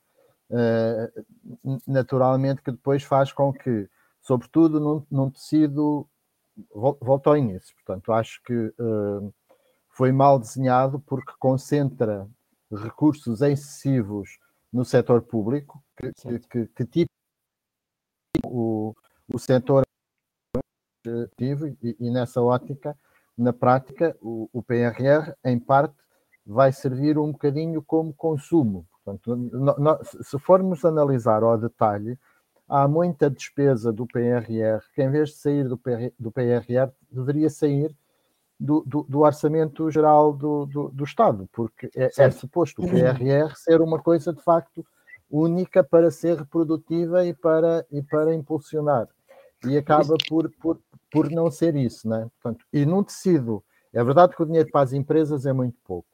Uh, 0.50 1.80
naturalmente 1.86 2.62
que 2.62 2.70
depois 2.70 3.02
faz 3.02 3.32
com 3.32 3.52
que, 3.52 3.88
sobretudo 4.20 4.78
num, 4.78 5.06
num 5.10 5.30
tecido, 5.30 6.06
volto 6.74 7.28
ao 7.28 7.36
início, 7.36 7.74
portanto, 7.76 8.12
acho 8.12 8.42
que 8.42 8.52
uh, 8.52 9.34
foi 9.88 10.12
mal 10.12 10.38
desenhado 10.38 11.00
porque 11.00 11.32
concentra 11.38 12.28
recursos 12.80 13.40
excessivos 13.40 14.38
no 14.72 14.84
setor 14.84 15.22
público, 15.22 15.82
que, 15.96 16.12
que, 16.12 16.38
que, 16.40 16.66
que 16.66 16.86
tipo 16.86 17.10
o, 18.44 18.94
o 19.32 19.38
setor 19.38 19.84
e, 21.38 21.96
e, 22.00 22.10
nessa 22.10 22.40
ótica, 22.40 22.96
na 23.36 23.52
prática, 23.52 24.16
o, 24.20 24.48
o, 24.52 24.62
PRR, 24.62 25.34
em 25.44 25.58
parte, 25.58 25.94
vai 26.46 26.72
servir 26.72 27.18
um 27.18 27.32
bocadinho 27.32 27.82
como 27.82 28.12
consumo. 28.14 28.86
Portanto, 29.04 29.36
no, 29.36 29.76
no, 29.76 30.04
se 30.04 30.38
formos 30.38 30.84
analisar 30.84 31.42
ao 31.42 31.58
detalhe, 31.58 32.18
há 32.68 32.88
muita 32.88 33.28
despesa 33.28 33.92
do 33.92 34.06
PRR 34.06 34.80
que, 34.94 35.02
em 35.02 35.10
vez 35.10 35.30
de 35.30 35.36
sair 35.36 35.68
do, 35.68 35.76
PR, 35.76 36.10
do 36.18 36.32
PRR, 36.32 36.90
deveria 37.10 37.50
sair 37.50 37.94
do, 38.58 38.82
do, 38.86 39.02
do 39.02 39.20
orçamento 39.20 39.90
geral 39.90 40.32
do, 40.32 40.66
do, 40.92 41.04
Estado, 41.04 41.48
porque 41.52 41.90
é, 41.94 42.10
é, 42.16 42.30
suposto 42.30 42.82
o 42.82 42.88
PRR 42.88 43.54
ser 43.56 43.80
uma 43.80 44.00
coisa 44.00 44.32
de 44.32 44.42
facto 44.42 44.84
única 45.30 45.82
para 45.82 46.10
ser 46.10 46.38
reprodutiva 46.38 47.24
e 47.24 47.34
para, 47.34 47.84
e 47.90 48.02
para 48.02 48.34
impulsionar. 48.34 49.08
E 49.66 49.76
acaba 49.76 50.14
por, 50.28 50.50
por, 50.60 50.78
por 51.10 51.30
não 51.30 51.50
ser 51.50 51.74
isso, 51.74 52.08
né? 52.08 52.28
Portanto, 52.40 52.64
e 52.72 52.84
num 52.86 53.02
tecido, 53.02 53.64
é 53.92 54.02
verdade 54.04 54.36
que 54.36 54.42
o 54.42 54.46
dinheiro 54.46 54.70
para 54.70 54.82
as 54.82 54.92
empresas 54.92 55.46
é 55.46 55.52
muito 55.52 55.76
pouco, 55.84 56.08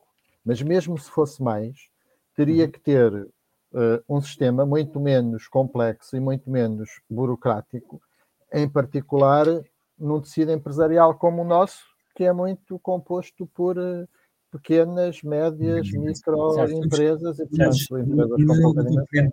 mas 0.44 0.62
mesmo 0.62 0.96
se 0.98 1.10
fosse 1.10 1.42
mais, 1.42 1.90
teria 2.34 2.64
uhum. 2.64 2.70
que 2.70 2.80
ter 2.80 3.12
uh, 3.12 4.02
um 4.08 4.20
sistema 4.20 4.64
muito 4.64 4.98
menos 4.98 5.48
complexo 5.48 6.16
e 6.16 6.20
muito 6.20 6.48
menos 6.48 7.00
burocrático, 7.08 8.00
em 8.52 8.68
particular 8.68 9.46
num 9.98 10.20
tecido 10.20 10.52
empresarial 10.52 11.14
como 11.14 11.42
o 11.42 11.44
nosso, 11.44 11.89
que 12.20 12.24
é 12.24 12.34
muito 12.34 12.78
composto 12.80 13.46
por 13.46 13.78
uh, 13.78 14.06
pequenas, 14.52 15.22
médias, 15.22 15.90
microempresas 15.90 17.38
e, 17.38 17.46
portanto, 17.46 17.76
empresas 18.44 19.32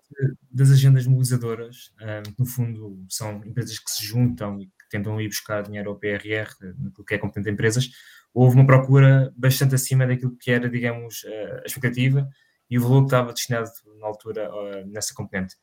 das 0.50 0.72
agendas 0.72 1.06
mobilizadoras, 1.06 1.91
um, 2.00 2.34
no 2.39 2.46
fundo, 2.46 3.06
são 3.10 3.44
empresas 3.44 3.77
que 3.77 3.91
se 3.91 4.06
juntam 4.06 4.62
e 4.62 4.67
que 4.67 4.89
tentam 4.89 5.20
ir 5.20 5.27
buscar 5.27 5.63
dinheiro 5.63 5.89
ao 5.89 5.98
PRR, 5.98 6.48
naquilo 6.79 7.06
que 7.06 7.15
é 7.15 7.17
competente 7.17 7.48
de 7.48 7.51
empresas, 7.51 7.89
houve 8.34 8.56
uma 8.56 8.65
procura 8.65 9.34
bastante 9.36 9.75
acima 9.75 10.08
daquilo 10.08 10.38
que 10.39 10.50
era, 10.50 10.70
digamos, 10.70 11.25
a 11.25 11.65
expectativa 11.65 12.25
e 12.70 12.79
o 12.79 12.82
valor 12.82 13.01
que 13.01 13.08
estava 13.08 13.34
destinado 13.34 13.70
na 14.00 14.08
altura 14.08 14.50
nessa 14.86 15.13
componente. 15.13 15.58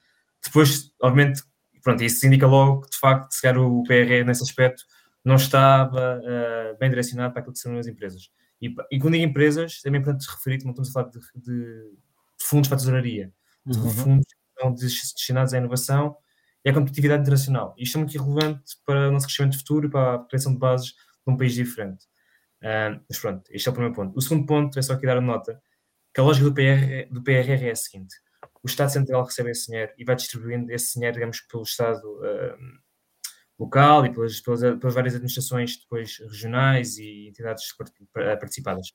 Depois, 0.44 0.92
obviamente, 1.00 1.42
pronto, 1.82 2.04
isso 2.04 2.26
indica 2.26 2.46
logo 2.46 2.82
que, 2.82 2.90
de 2.90 2.98
facto, 2.98 3.32
se 3.32 3.40
calhar 3.40 3.62
o 3.62 3.82
PRR 3.84 4.26
nesse 4.26 4.42
aspecto 4.42 4.84
não 5.24 5.36
estava 5.36 6.20
uh, 6.20 6.78
bem 6.78 6.90
direcionado 6.90 7.32
para 7.32 7.40
aquilo 7.40 7.54
que 7.54 7.60
são 7.60 7.76
as 7.78 7.86
empresas. 7.86 8.30
E, 8.60 8.74
e 8.90 8.98
quando 8.98 9.14
digo 9.14 9.24
empresas, 9.24 9.80
também 9.80 9.98
é 9.98 10.02
importante 10.02 10.28
referir 10.30 10.58
que 10.58 10.64
não 10.64 10.72
estamos 10.72 10.90
a 10.90 10.92
falar 10.92 11.10
de, 11.10 11.18
de, 11.34 11.90
de 12.38 12.44
fundos 12.46 12.68
para 12.68 12.76
a 12.76 12.78
tesouraria, 12.78 13.32
de 13.64 13.78
uhum. 13.78 13.90
fundos 13.90 14.26
que 14.26 14.60
são 14.60 14.72
destinados 14.72 15.54
à 15.54 15.58
inovação 15.58 16.16
e 16.64 16.70
à 16.70 16.74
competitividade 16.74 17.22
internacional. 17.22 17.74
Isto 17.78 17.96
é 17.96 17.98
muito 18.00 18.22
relevante 18.22 18.74
para 18.86 19.08
o 19.08 19.12
nosso 19.12 19.26
crescimento 19.26 19.58
futuro 19.58 19.86
e 19.86 19.90
para 19.90 20.14
a 20.14 20.18
criação 20.24 20.52
de 20.52 20.58
bases 20.58 20.88
de 20.88 21.32
um 21.32 21.36
país 21.36 21.54
diferente. 21.54 22.04
Uh, 22.62 23.00
mas 23.08 23.18
pronto, 23.18 23.42
este 23.50 23.68
é 23.68 23.70
o 23.70 23.74
primeiro 23.74 23.94
ponto. 23.94 24.16
O 24.16 24.20
segundo 24.22 24.46
ponto 24.46 24.78
é 24.78 24.82
só 24.82 24.94
aqui 24.94 25.06
dar 25.06 25.18
a 25.18 25.20
nota 25.20 25.60
que 26.14 26.20
a 26.20 26.24
lógica 26.24 26.48
do, 26.48 26.54
PR, 26.54 27.12
do 27.12 27.22
PRR 27.22 27.66
é 27.66 27.70
a 27.72 27.76
seguinte: 27.76 28.14
o 28.62 28.66
Estado 28.66 28.90
Central 28.90 29.24
recebe 29.24 29.50
esse 29.50 29.66
dinheiro 29.66 29.92
e 29.98 30.04
vai 30.04 30.16
distribuindo 30.16 30.72
esse 30.72 30.94
dinheiro, 30.94 31.14
digamos, 31.14 31.40
pelo 31.40 31.64
Estado 31.64 32.00
uh, 32.00 32.83
local 33.58 34.06
e 34.06 34.12
pelas, 34.12 34.40
pelas, 34.40 34.60
pelas, 34.60 34.94
várias 34.94 35.14
administrações 35.14 35.76
depois 35.78 36.18
regionais 36.18 36.98
e 36.98 37.28
entidades 37.28 37.64
participadas. 38.12 38.92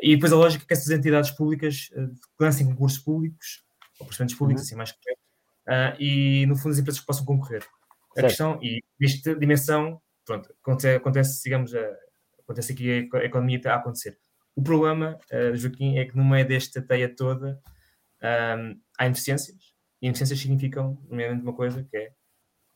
E 0.00 0.14
depois 0.14 0.32
a 0.32 0.36
lógica 0.36 0.64
é 0.64 0.66
que 0.66 0.72
essas 0.72 0.90
entidades 0.90 1.30
públicas 1.30 1.88
uh, 1.92 2.12
lancem 2.40 2.66
concursos 2.66 2.98
públicos, 2.98 3.64
ou 4.00 4.06
procedimentos 4.06 4.34
públicos, 4.34 4.62
uhum. 4.62 4.66
assim 4.66 4.76
mais 4.76 4.92
correto, 4.92 5.20
uh, 5.68 6.02
e 6.02 6.46
no 6.46 6.56
fundo 6.56 6.72
as 6.72 6.78
empresas 6.78 7.00
possam 7.00 7.24
concorrer. 7.24 7.62
A 7.62 8.14
certo. 8.14 8.26
questão, 8.26 8.58
e 8.62 8.82
nesta 9.00 9.34
dimensão, 9.36 10.00
pronto, 10.24 10.52
acontece, 10.60 10.96
acontece 10.96 11.42
digamos, 11.44 11.74
a, 11.74 11.96
acontece 12.40 12.72
aqui 12.72 13.08
a 13.14 13.24
economia 13.24 13.56
está 13.56 13.74
a 13.74 13.76
acontecer. 13.76 14.18
O 14.56 14.62
problema, 14.62 15.18
uh, 15.32 15.56
Joaquim, 15.56 15.98
é 15.98 16.04
que 16.04 16.16
no 16.16 16.24
meio 16.24 16.46
desta 16.46 16.82
teia 16.82 17.14
toda 17.14 17.60
um, 18.22 18.80
há 18.98 19.06
ineficiências, 19.06 19.72
e 20.00 20.06
ineficiências 20.06 20.40
significam, 20.40 20.98
nomeadamente, 21.08 21.44
uma 21.44 21.54
coisa 21.54 21.84
que 21.84 21.96
é 21.96 22.12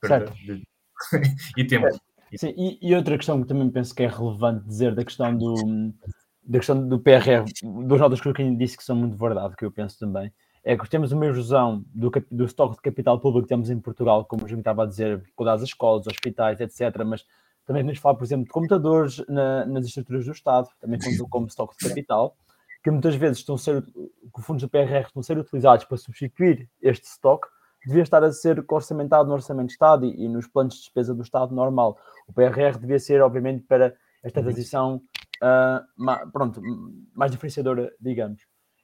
perda 0.00 0.30
de 0.30 0.64
e 1.56 1.64
tempo. 1.64 1.86
É, 1.86 2.36
sim, 2.36 2.54
e, 2.56 2.78
e, 2.80 2.94
outra 2.94 3.16
questão 3.16 3.40
que 3.40 3.48
também 3.48 3.70
penso 3.70 3.94
que 3.94 4.02
é 4.02 4.08
relevante 4.08 4.66
dizer 4.66 4.94
da 4.94 5.04
questão 5.04 5.36
do, 5.36 5.54
da 6.42 6.58
questão 6.58 6.88
do 6.88 6.98
PRR, 6.98 7.44
duas 7.86 8.00
notas 8.00 8.20
que 8.20 8.28
eu 8.28 8.56
disse 8.56 8.76
que 8.76 8.84
são 8.84 8.96
muito 8.96 9.16
verdade, 9.16 9.56
que 9.56 9.64
eu 9.64 9.70
penso 9.70 9.98
também, 9.98 10.32
é 10.64 10.76
que 10.76 10.88
temos 10.88 11.12
uma 11.12 11.24
erosão 11.24 11.84
do, 11.94 12.10
do 12.30 12.44
estoque 12.44 12.74
de 12.74 12.82
capital 12.82 13.20
público 13.20 13.46
que 13.46 13.48
temos 13.48 13.70
em 13.70 13.78
Portugal, 13.78 14.24
como 14.24 14.44
a 14.44 14.48
gente 14.48 14.58
estava 14.58 14.82
a 14.82 14.86
dizer, 14.86 15.22
com 15.36 15.48
as 15.48 15.62
escolas, 15.62 16.06
hospitais, 16.08 16.60
etc. 16.60 17.04
Mas 17.06 17.24
também 17.64 17.82
podemos 17.82 18.00
falar, 18.00 18.16
por 18.16 18.24
exemplo, 18.24 18.46
de 18.46 18.50
computadores 18.50 19.24
na, 19.28 19.64
nas 19.64 19.86
estruturas 19.86 20.24
do 20.24 20.32
Estado, 20.32 20.68
também 20.80 20.98
como, 20.98 21.28
como 21.28 21.46
estoque 21.46 21.76
de 21.78 21.88
capital, 21.88 22.36
que 22.82 22.90
muitas 22.90 23.14
vezes 23.14 23.38
estão 23.38 23.54
a 23.54 23.58
ser, 23.58 23.84
que 23.84 24.42
fundos 24.42 24.62
do 24.62 24.68
PRR 24.68 25.06
estão 25.06 25.20
a 25.20 25.22
ser 25.22 25.38
utilizados 25.38 25.84
para 25.84 25.96
substituir 25.96 26.68
este 26.82 27.04
estoque, 27.04 27.48
devia 27.86 28.02
estar 28.02 28.22
a 28.24 28.32
ser 28.32 28.64
orçamentado 28.68 29.28
no 29.28 29.34
Orçamento 29.34 29.68
de 29.68 29.72
Estado 29.72 30.04
e, 30.04 30.24
e, 30.24 30.28
nos 30.28 30.46
planos 30.48 30.74
de 30.74 30.80
despesa 30.80 31.14
do 31.14 31.22
Estado 31.22 31.54
normal. 31.54 31.96
O 32.26 32.32
PRR 32.32 32.78
devia 32.78 32.98
ser, 32.98 33.22
obviamente, 33.22 33.64
para 33.64 33.94
esta 34.22 34.40
uhum. 34.40 34.46
transição 34.46 35.02
uh, 35.42 35.86
ma, 35.96 36.26
pronto, 36.26 36.60
mais 37.14 37.30
diferenciadora, 37.30 37.92
digamos. 38.00 38.42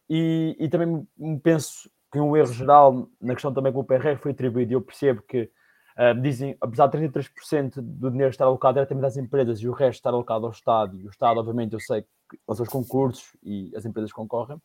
E, 0.08 0.56
e, 0.58 0.68
também 0.68 1.06
penso 1.42 1.90
que 2.12 2.20
um 2.20 2.36
erro 2.36 2.52
geral 2.52 3.08
na 3.20 3.34
questão 3.34 3.52
também 3.52 3.72
que 3.72 3.78
o 3.78 3.84
PRR 3.84 4.16
foi 4.18 4.32
atribuído, 4.32 4.72
e 4.72 4.74
eu 4.74 4.82
percebo 4.82 5.22
que 5.22 5.50
uh, 5.98 6.20
dizem, 6.20 6.56
apesar 6.60 6.86
de 6.86 6.98
33% 6.98 7.80
do 7.80 8.10
dinheiro 8.10 8.30
estar 8.30 8.44
alocado 8.44 8.74
diretamente 8.74 9.06
às 9.06 9.16
empresas 9.16 9.58
e 9.60 9.68
o 9.68 9.72
resto 9.72 9.98
estar 9.98 10.10
alocado 10.10 10.46
ao 10.46 10.52
Estado, 10.52 10.96
e 10.96 11.06
o 11.06 11.10
Estado, 11.10 11.40
obviamente, 11.40 11.72
eu 11.72 11.80
sei 11.80 12.02
que 12.02 12.38
aos 12.46 12.56
seus 12.56 12.68
concursos 12.68 13.36
e 13.42 13.72
as 13.74 13.84
empresas 13.84 14.12
concorrem, 14.12 14.60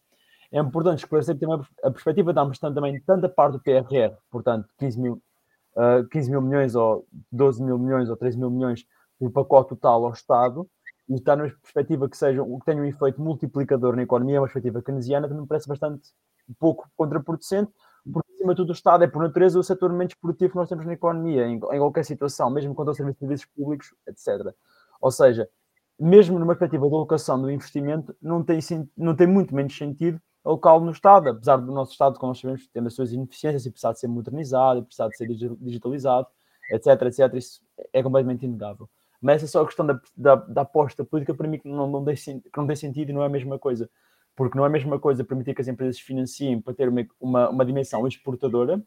é 0.52 0.60
importante 0.60 1.00
esclarecer 1.00 1.38
também 1.38 1.60
a 1.84 1.92
perspectiva 1.92 2.34
de 2.34 2.40
ambos 2.40 2.60
também 2.60 3.00
tanta 3.02 3.28
parte 3.28 3.54
do 3.54 3.60
PRR, 3.60 4.16
portanto, 4.32 4.70
15 4.78 5.00
mil, 5.00 5.14
uh, 5.76 5.80
ah, 5.80 6.08
15 6.10 6.32
mil 6.32 6.42
milhões 6.42 6.76
ou 6.76 7.06
12 7.32 7.62
mil 7.62 7.78
milhões 7.78 8.10
ou 8.10 8.16
13 8.16 8.38
mil 8.38 8.50
milhões 8.50 8.86
do 9.20 9.30
pacote 9.30 9.70
total 9.70 10.06
ao 10.06 10.14
Estado, 10.14 10.68
e 11.10 11.16
está 11.16 11.36
numa 11.36 11.50
perspectiva 11.50 12.10
que 12.10 12.18
seja 12.18 12.44
que 12.44 12.66
tenha 12.66 12.82
um 12.82 12.86
efeito 12.86 13.22
multiplicador 13.22 13.96
na 13.96 14.04
economia, 14.04 14.40
uma 14.40 14.48
perspectiva 14.48 14.82
keynesiana, 14.82 15.28
também 15.28 15.42
me 15.42 15.48
parece 15.48 15.68
bastante 15.68 16.10
pouco 16.60 16.90
contraproducente, 16.96 17.72
porque 18.12 18.32
acima 18.34 18.54
de 18.54 18.58
tudo 18.58 18.70
o 18.70 18.74
Estado 18.74 19.04
é 19.04 19.08
por 19.08 19.22
natureza 19.22 19.60
o 19.60 19.64
setor 19.64 19.92
menos 19.92 20.14
produtivo 20.14 20.52
que 20.52 20.58
nós 20.58 20.70
temos 20.70 20.86
na 20.86 20.94
economia, 20.94 21.46
em, 21.46 21.56
em 21.56 21.60
qualquer 21.60 22.06
situação, 22.06 22.50
mesmo 22.50 22.74
aos 22.78 22.98
serviços, 22.98 23.20
serviços 23.20 23.46
públicos, 23.48 23.94
etc. 24.08 24.54
Ou 25.02 25.12
seja, 25.12 25.50
mesmo 26.00 26.40
numa 26.40 26.56
perspectiva 26.56 26.88
de 26.88 26.94
alocação 26.94 27.42
do 27.42 27.52
investimento, 27.52 28.16
não 28.22 28.44
tem, 28.44 28.60
não 28.96 29.16
tem 29.16 29.28
muito 29.28 29.54
menos 29.54 29.76
sentido 29.76 30.22
local 30.52 30.80
no 30.80 30.92
Estado, 30.92 31.30
apesar 31.30 31.58
do 31.58 31.72
nosso 31.72 31.92
Estado, 31.92 32.18
como 32.20 32.32
nós 32.32 32.40
sabemos, 32.40 32.68
ter 32.68 32.86
as 32.86 32.94
suas 32.94 33.12
ineficiências 33.12 33.66
e 33.66 33.72
precisar 33.72 33.94
de 33.94 34.00
ser 34.00 34.08
modernizado, 34.08 34.84
precisar 34.84 35.10
de 35.10 35.18
ser 35.18 35.28
digitalizado, 35.60 36.28
etc, 36.72 37.02
etc, 37.04 37.34
isso 37.36 37.62
é 37.94 38.02
completamente 38.02 38.46
inegável. 38.46 38.90
Mas 39.22 39.38
essa 39.38 39.46
é 39.46 39.48
só 39.48 39.62
a 39.62 39.66
questão 39.66 39.86
da, 39.86 40.00
da, 40.16 40.36
da 40.36 40.62
aposta 40.62 41.04
política, 41.04 41.34
para 41.34 41.48
mim, 41.48 41.60
que 41.60 41.68
não, 41.68 41.90
não, 41.90 42.06
tem, 42.06 42.16
que 42.16 42.58
não 42.58 42.68
tem 42.68 42.76
sentido 42.76 43.10
e 43.10 43.14
não 43.14 43.24
é 43.24 43.26
a 43.26 43.30
mesma 43.30 43.58
coisa. 43.58 43.90
Porque 44.36 44.56
não 44.58 44.64
é 44.64 44.68
a 44.68 44.72
mesma 44.72 45.00
coisa 45.00 45.24
permitir 45.24 45.56
que 45.56 45.62
as 45.62 45.68
empresas 45.68 46.00
financiem 46.00 46.62
para 46.62 46.74
ter 46.74 46.88
uma, 46.88 47.06
uma, 47.20 47.50
uma 47.50 47.66
dimensão 47.66 48.08
exportadora, 48.08 48.82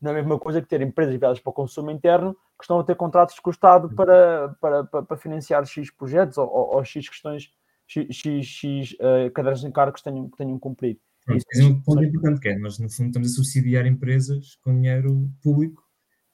não 0.00 0.10
é 0.10 0.14
a 0.14 0.16
mesma 0.16 0.38
coisa 0.38 0.60
que 0.60 0.68
ter 0.68 0.82
empresas 0.82 1.14
viradas 1.14 1.40
para 1.40 1.50
o 1.50 1.54
consumo 1.54 1.90
interno 1.90 2.34
que 2.58 2.64
estão 2.64 2.78
a 2.78 2.84
ter 2.84 2.96
contratos 2.96 3.38
com 3.38 3.50
o 3.50 3.52
Estado 3.52 3.88
para, 3.94 4.54
para, 4.60 4.84
para, 4.84 5.02
para 5.02 5.16
financiar 5.16 5.64
X 5.64 5.90
projetos 5.90 6.36
ou, 6.36 6.46
ou, 6.46 6.74
ou 6.74 6.84
X 6.84 7.08
questões 7.08 7.52
X, 7.86 8.46
X 8.46 8.92
uh, 8.94 9.30
cadeiras 9.32 9.60
de 9.60 9.66
encargos 9.66 10.00
que 10.00 10.10
tenham, 10.10 10.30
que 10.30 10.36
tenham 10.36 10.58
cumprido. 10.58 11.00
Pronto, 11.24 11.44
é 11.54 11.64
um 11.64 11.80
ponto 11.80 12.02
importante 12.02 12.40
que 12.40 12.48
é, 12.48 12.58
nós 12.58 12.78
no 12.78 12.90
fundo 12.90 13.08
estamos 13.08 13.30
a 13.30 13.34
subsidiar 13.34 13.86
empresas 13.86 14.56
com 14.62 14.74
dinheiro 14.74 15.30
público 15.42 15.82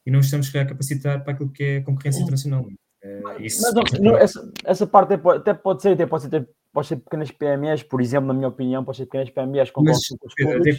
e 0.06 0.10
não 0.10 0.20
estamos 0.20 0.54
a 0.54 0.64
capacitar 0.64 1.22
para 1.22 1.34
aquilo 1.34 1.52
que 1.52 1.62
é 1.62 1.80
concorrência 1.82 2.22
internacional. 2.22 2.66
É, 3.02 3.42
isso, 3.42 3.62
Mas, 3.62 4.00
não, 4.00 4.16
essa, 4.16 4.52
essa 4.64 4.86
parte 4.86 5.14
até 5.14 5.54
pode 5.54 5.82
ser, 5.82 5.92
até 5.92 6.06
pode 6.06 6.22
ser, 6.22 6.48
pode 6.72 6.86
ser 6.86 6.96
pequenas 6.96 7.30
PMEs, 7.30 7.82
por 7.82 8.00
exemplo, 8.00 8.26
na 8.28 8.34
minha 8.34 8.48
opinião, 8.48 8.84
pode 8.84 8.96
ser 8.96 9.04
pequenas 9.04 9.30
PMEs 9.30 9.70
com 9.70 9.82
Mas, 9.82 9.98
até 10.40 10.70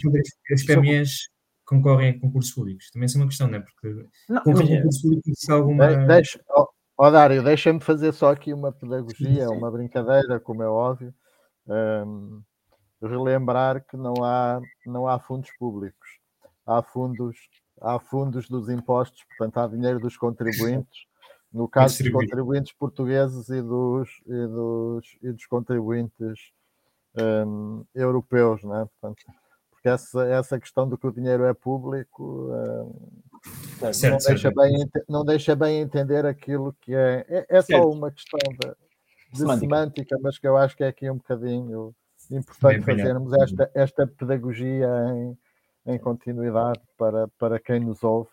as 0.52 0.64
PMEs 0.64 1.28
concorrem 1.64 2.10
a 2.10 2.20
concursos 2.20 2.52
públicos, 2.52 2.90
também 2.90 3.08
é 3.08 3.16
uma 3.16 3.28
questão, 3.28 3.46
não 3.46 3.58
é? 3.58 3.60
Porque 3.60 4.06
não, 4.28 4.42
concorrem 4.42 4.74
a 4.74 4.76
concursos 4.78 5.02
públicos 5.02 5.48
alguma... 5.48 6.06
Deixa, 6.06 6.40
Ó 7.02 7.10
Dário, 7.10 7.42
deixa-me 7.42 7.80
fazer 7.80 8.12
só 8.12 8.30
aqui 8.30 8.52
uma 8.52 8.70
pedagogia, 8.70 9.48
uma 9.48 9.70
brincadeira, 9.70 10.38
como 10.38 10.62
é 10.62 10.68
óbvio. 10.68 11.14
Um, 11.66 12.42
relembrar 13.00 13.82
que 13.86 13.96
não 13.96 14.22
há, 14.22 14.60
não 14.84 15.08
há 15.08 15.18
fundos 15.18 15.48
públicos, 15.58 16.18
há 16.66 16.82
fundos, 16.82 17.38
há 17.80 17.98
fundos 17.98 18.50
dos 18.50 18.68
impostos, 18.68 19.24
portanto, 19.24 19.56
há 19.56 19.66
dinheiro 19.66 19.98
dos 19.98 20.18
contribuintes. 20.18 21.06
No 21.50 21.66
caso 21.66 22.02
dos 22.02 22.12
contribuintes 22.12 22.74
portugueses 22.74 23.48
e 23.48 23.62
dos, 23.62 24.10
e 24.26 24.46
dos, 24.46 25.18
e 25.22 25.32
dos 25.32 25.46
contribuintes 25.46 26.52
um, 27.46 27.82
europeus, 27.94 28.62
né? 28.62 28.86
Portanto, 29.00 29.24
porque 29.70 29.88
essa, 29.88 30.26
essa 30.26 30.60
questão 30.60 30.86
do 30.86 30.98
que 30.98 31.06
o 31.06 31.12
dinheiro 31.12 31.44
é 31.44 31.54
público 31.54 32.50
um, 32.52 33.29
certo, 33.92 34.12
não, 34.12 34.18
deixa 34.18 34.50
bem, 34.50 34.90
não 35.08 35.24
deixa 35.24 35.56
bem 35.56 35.80
entender 35.80 36.26
aquilo 36.26 36.74
que 36.80 36.94
é. 36.94 37.24
É, 37.28 37.46
é 37.58 37.62
só 37.62 37.88
uma 37.90 38.10
questão 38.10 38.38
de, 38.52 38.68
de 39.32 39.38
semântica. 39.38 39.60
semântica. 39.60 40.18
mas 40.22 40.38
que 40.38 40.46
eu 40.46 40.56
acho 40.56 40.76
que 40.76 40.84
é 40.84 40.88
aqui 40.88 41.10
um 41.10 41.16
bocadinho 41.16 41.94
importante 42.30 42.84
fazermos 42.84 43.32
esta, 43.32 43.70
esta 43.74 44.06
pedagogia 44.06 44.88
em, 45.14 45.38
em 45.94 45.98
continuidade 45.98 46.80
para, 46.96 47.28
para 47.38 47.58
quem 47.58 47.80
nos 47.80 48.02
ouve 48.02 48.30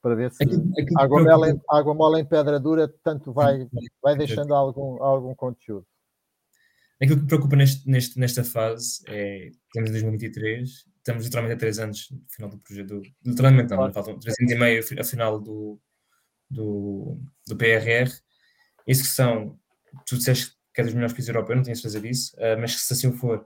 para 0.00 0.14
ver 0.14 0.30
se 0.32 0.42
aquilo, 0.44 0.70
aquilo 0.78 1.00
água, 1.00 1.22
mole 1.22 1.52
em, 1.52 1.60
água 1.70 1.94
mole 1.94 2.20
em 2.20 2.24
pedra 2.24 2.60
dura, 2.60 2.88
tanto 3.02 3.32
vai, 3.32 3.66
vai 4.02 4.16
deixando 4.16 4.54
algum, 4.54 5.02
algum 5.02 5.34
conteúdo. 5.34 5.86
Aquilo 7.00 7.16
que 7.16 7.22
me 7.22 7.28
preocupa 7.28 7.56
neste, 7.56 7.88
neste, 7.88 8.18
nesta 8.18 8.44
fase 8.44 9.02
é 9.06 9.50
em 9.76 9.84
2023, 9.84 10.84
estamos 11.08 11.24
literalmente 11.24 11.54
a 11.54 11.58
três 11.58 11.78
anos 11.78 12.10
no 12.10 12.22
final 12.28 12.50
do 12.50 12.58
projeto. 12.58 13.02
literalmente 13.24 13.70
não, 13.70 13.92
faltam 13.92 14.18
três 14.18 14.36
anos 14.38 14.52
e 14.52 14.56
meio 14.56 14.84
a 15.00 15.04
final 15.04 15.40
do, 15.40 15.80
do, 16.50 17.18
do 17.46 17.56
PRR. 17.56 18.10
Isso 18.86 19.02
que 19.02 19.08
são, 19.08 19.58
tu 20.06 20.16
disseste 20.16 20.56
que 20.74 20.80
é 20.82 20.84
dos 20.84 20.94
melhores 20.94 21.12
países 21.12 21.28
europeus, 21.28 21.56
não 21.56 21.64
tenho 21.64 21.76
certeza 21.76 22.00
disso, 22.00 22.36
uh, 22.36 22.60
mas 22.60 22.80
se 22.80 22.92
assim 22.92 23.12
for, 23.12 23.44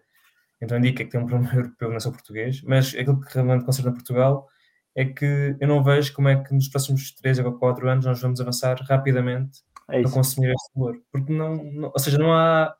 então 0.60 0.76
indica 0.76 1.04
que 1.04 1.10
tem 1.10 1.20
um 1.20 1.26
problema 1.26 1.54
europeu, 1.56 1.88
não 1.88 1.96
é 1.96 2.00
só 2.00 2.10
português. 2.10 2.62
Mas 2.62 2.88
aquilo 2.94 3.20
que 3.20 3.34
realmente 3.34 3.64
concerna 3.64 3.92
Portugal 3.92 4.48
é 4.94 5.04
que 5.06 5.56
eu 5.58 5.68
não 5.68 5.82
vejo 5.82 6.12
como 6.12 6.28
é 6.28 6.42
que 6.42 6.52
nos 6.52 6.68
próximos 6.68 7.12
3 7.14 7.38
a 7.40 7.50
4 7.50 7.88
anos 7.88 8.04
nós 8.04 8.20
vamos 8.20 8.40
avançar 8.40 8.76
rapidamente 8.82 9.60
é 9.88 10.00
a 10.00 10.10
consumir 10.10 10.52
este 10.52 10.70
valor. 10.74 11.00
Porque 11.10 11.32
não, 11.32 11.56
não, 11.64 11.90
ou 11.92 11.98
seja, 11.98 12.18
não 12.18 12.32
há, 12.34 12.74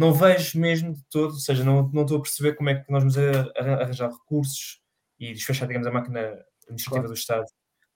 não 0.00 0.14
vejo 0.14 0.58
mesmo 0.58 0.94
de 0.94 1.02
todo, 1.10 1.32
ou 1.32 1.38
seja, 1.38 1.62
não, 1.62 1.88
não 1.92 2.02
estou 2.02 2.18
a 2.18 2.22
perceber 2.22 2.54
como 2.54 2.70
é 2.70 2.74
que 2.76 2.90
nós 2.90 3.02
vamos 3.02 3.18
arranjar 3.56 4.10
recursos 4.10 4.80
e 5.18 5.32
desfechar, 5.34 5.68
digamos, 5.68 5.86
a 5.86 5.92
máquina 5.92 6.20
administrativa 6.64 7.02
claro. 7.02 7.08
do 7.08 7.14
Estado 7.14 7.44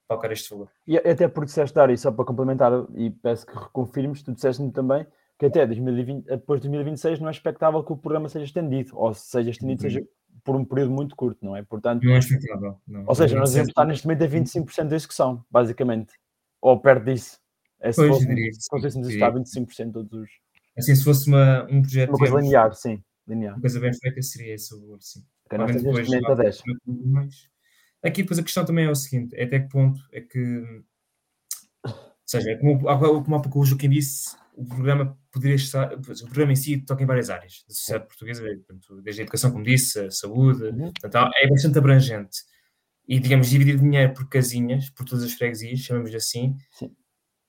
para 0.07 0.17
alcançar 0.17 0.33
este 0.35 0.51
valor. 0.51 0.71
E 0.87 0.99
até 0.99 1.27
porque 1.29 1.47
disseste, 1.47 1.75
Dário, 1.75 1.97
só 1.97 2.13
para 2.13 2.27
complementar, 2.27 2.73
e 2.95 3.11
peço 3.11 3.47
que 3.47 3.55
reconfirmes, 3.55 4.23
tu 4.23 4.33
disseste-me 4.33 4.71
também 4.71 5.07
que 5.39 5.47
até 5.47 5.67
2020, 5.67 6.27
depois 6.27 6.61
de 6.61 6.69
2026 6.69 7.21
não 7.21 7.29
é 7.29 7.31
expectável 7.31 7.83
que 7.83 7.93
o 7.93 7.97
programa 7.97 8.29
seja 8.29 8.45
estendido, 8.45 8.97
ou 8.97 9.13
seja 9.15 9.51
estendido 9.51 9.83
uhum. 9.83 9.91
seja 9.91 10.07
por 10.45 10.55
um 10.55 10.65
período 10.65 10.93
muito 10.93 11.17
curto, 11.17 11.45
não 11.45 11.57
é? 11.57 11.63
Portanto, 11.63 12.05
não 12.05 12.15
é 12.15 12.19
expectável. 12.19 12.79
Não. 12.87 13.05
Ou 13.07 13.15
seja, 13.15 13.37
nós 13.37 13.51
devemos 13.51 13.71
estar 13.71 13.87
neste 13.87 14.07
momento 14.07 14.25
a 14.25 14.29
25% 14.29 14.89
da 14.89 14.97
execução, 14.97 15.45
basicamente, 15.51 16.13
ou 16.61 16.79
perto 16.79 17.05
disso. 17.07 17.41
É 17.81 17.91
se 17.91 17.97
pois, 17.97 18.11
fosse, 18.11 18.27
diria, 18.27 18.53
se 18.53 18.67
fôssemos 18.69 19.09
estar 19.09 19.29
a 19.29 19.33
25% 19.33 19.93
todos 19.93 20.13
os. 20.13 20.31
Assim, 20.77 20.95
se 20.95 21.05
fosse 21.05 21.29
uma, 21.29 21.65
um 21.71 21.83
projeto. 21.83 22.11
Uma 22.11 22.19
coisa 22.19 22.41
linear, 22.41 22.75
sim. 22.75 23.03
Linear. 23.27 23.55
Uma 23.55 23.61
coisa 23.61 23.81
bem 23.81 23.93
feita 23.95 24.23
seria 24.23 24.55
esse 24.55 24.79
valor, 24.79 24.99
sim. 25.01 25.25
Nós 25.53 25.77
depois, 25.77 26.13
a 26.13 26.35
10. 26.35 26.63
Aqui, 28.03 28.23
depois, 28.23 28.39
a 28.39 28.43
questão 28.43 28.65
também 28.65 28.87
é 28.87 28.91
o 28.91 28.95
seguinte: 28.95 29.35
é 29.37 29.45
até 29.45 29.61
que 29.61 29.69
ponto 29.69 30.01
é 30.13 30.21
que. 30.21 30.63
Ou 31.85 32.27
seja, 32.27 32.51
é 32.53 32.57
como, 32.57 32.81
como 32.81 33.37
há 33.37 33.41
pouco 33.41 33.61
o 33.61 33.65
Joaquim 33.65 33.91
disse, 33.91 34.35
o 34.55 34.65
programa 34.65 35.19
poderia 35.31 35.57
estar, 35.57 35.93
o 35.93 36.01
programa 36.01 36.53
em 36.53 36.57
si 36.57 36.79
toca 36.79 37.03
em 37.03 37.07
várias 37.07 37.29
áreas 37.29 37.65
da 37.69 37.75
sociedade 37.75 38.07
portuguesa, 38.09 38.43
portanto, 38.43 39.03
desde 39.03 39.21
a 39.21 39.25
educação, 39.25 39.51
como 39.51 39.63
disse, 39.63 40.01
a 40.01 40.11
saúde, 40.11 40.65
uhum. 40.65 40.93
portanto, 41.01 41.31
é 41.35 41.49
bastante 41.49 41.79
abrangente. 41.79 42.39
E, 43.07 43.19
digamos, 43.19 43.51
dividir 43.51 43.79
dinheiro 43.79 44.15
por 44.15 44.27
casinhas, 44.29 44.89
por 44.89 45.05
todas 45.05 45.23
as 45.23 45.35
freguesias, 45.35 45.81
chamamos 45.81 46.15
assim, 46.15 46.57
Sim. 46.79 46.91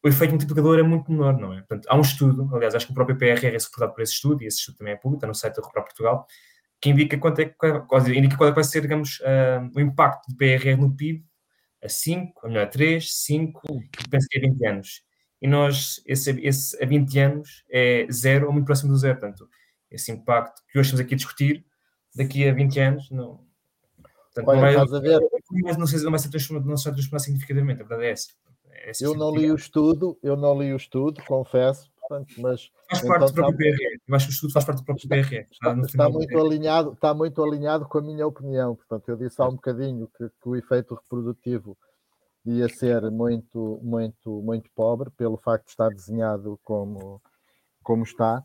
O 0.05 0.07
efeito 0.07 0.31
multiplicador 0.31 0.77
é 0.77 0.83
muito 0.83 1.11
menor, 1.11 1.37
não 1.37 1.53
é? 1.53 1.57
Portanto, 1.57 1.87
há 1.89 1.97
um 1.97 2.01
estudo, 2.01 2.49
aliás, 2.55 2.75
acho 2.75 2.85
que 2.85 2.91
o 2.91 2.95
próprio 2.95 3.17
PRR 3.17 3.55
é 3.55 3.59
suportado 3.59 3.93
por 3.93 4.01
esse 4.01 4.13
estudo, 4.13 4.43
e 4.43 4.45
esse 4.45 4.59
estudo 4.59 4.77
também 4.77 4.93
é 4.93 4.97
público, 4.97 5.17
está 5.17 5.27
no 5.27 5.35
site 5.35 5.55
da 5.55 5.61
Recuperar 5.61 5.85
Portugal, 5.85 6.27
que 6.79 6.89
indica, 6.91 7.17
quanto 7.17 7.39
é, 7.39 7.45
qual, 7.45 8.07
indica 8.09 8.37
qual 8.37 8.49
é 8.49 8.51
que 8.51 8.55
vai 8.55 8.63
ser, 8.63 8.81
digamos, 8.81 9.19
uh, 9.21 9.69
o 9.75 9.79
impacto 9.81 10.29
do 10.29 10.37
PRR 10.37 10.77
no 10.79 10.95
PIB 10.95 11.25
a 11.83 11.89
5, 11.89 12.45
a 12.45 12.47
melhor 12.47 12.63
a 12.65 12.67
3, 12.67 13.13
5, 13.13 13.61
penso 14.09 14.27
que 14.29 14.37
é 14.37 14.41
20 14.41 14.65
anos 14.67 15.05
e 15.45 15.47
nós, 15.47 16.01
esse, 16.07 16.31
esse 16.41 16.83
a 16.83 16.87
20 16.87 17.19
anos, 17.19 17.63
é 17.69 18.07
zero 18.11 18.47
ou 18.47 18.53
muito 18.53 18.65
próximo 18.65 18.91
do 18.91 18.97
zero. 18.97 19.19
Portanto, 19.19 19.47
esse 19.91 20.11
impacto 20.11 20.61
que 20.67 20.79
hoje 20.79 20.87
estamos 20.87 21.05
aqui 21.05 21.13
a 21.13 21.17
discutir, 21.17 21.65
daqui 22.15 22.47
a 22.47 22.53
20 22.53 22.79
anos, 22.79 23.11
não. 23.11 23.45
Portanto, 24.33 24.47
Olha, 24.47 24.77
não, 24.77 24.87
vai, 24.87 24.97
a 24.97 25.01
ver. 25.01 25.19
Mas 25.63 25.77
não, 25.77 25.85
sei, 25.85 26.01
não 26.01 26.09
vai 26.09 26.19
ser 26.19 26.29
transformado, 26.29 26.67
não 26.67 26.75
se 26.75 26.85
vai 26.85 26.93
transformar 26.93 27.19
significativamente, 27.19 27.81
a 27.81 27.85
verdade 27.85 28.07
é 28.07 28.11
essa. 28.11 28.29
É 28.85 28.91
essa 28.91 29.03
eu 29.03 29.15
não 29.15 29.35
li 29.35 29.51
o 29.51 29.55
estudo, 29.55 30.17
eu 30.21 30.37
não 30.37 30.61
li 30.61 30.71
o 30.71 30.77
estudo, 30.77 31.19
confesso, 31.25 31.91
portanto, 31.99 32.35
mas 32.37 32.71
faz 32.87 33.01
parte 33.01 33.23
então, 33.23 33.27
do 33.27 33.33
próprio 33.33 33.69
está, 33.69 33.77
PRE. 33.77 34.01
Eu 34.07 34.15
acho 34.15 34.25
que 34.27 34.31
o 34.31 34.35
estudo 34.35 34.53
faz 34.53 34.65
parte 34.65 34.77
do 34.77 34.85
próprio 34.85 35.03
está, 35.03 35.27
PRE. 35.27 35.47
Está, 35.51 35.71
está, 35.73 35.81
está 35.81 36.09
muito 36.09 36.37
alinhado, 36.37 36.93
está 36.93 37.13
muito 37.13 37.43
alinhado 37.43 37.85
com 37.87 37.97
a 37.97 38.01
minha 38.01 38.27
opinião. 38.27 38.75
Portanto, 38.75 39.09
eu 39.09 39.17
disse 39.17 39.41
há 39.41 39.45
um 39.45 39.55
bocadinho 39.55 40.07
que, 40.15 40.29
que 40.29 40.49
o 40.49 40.55
efeito 40.55 40.93
reprodutivo 40.93 41.75
ia 42.45 42.69
ser 42.69 43.09
muito, 43.09 43.79
muito, 43.81 44.41
muito 44.43 44.69
pobre 44.75 45.09
pelo 45.09 45.37
facto 45.37 45.65
de 45.65 45.71
estar 45.71 45.89
desenhado 45.89 46.59
como, 46.63 47.19
como 47.81 48.03
está, 48.03 48.43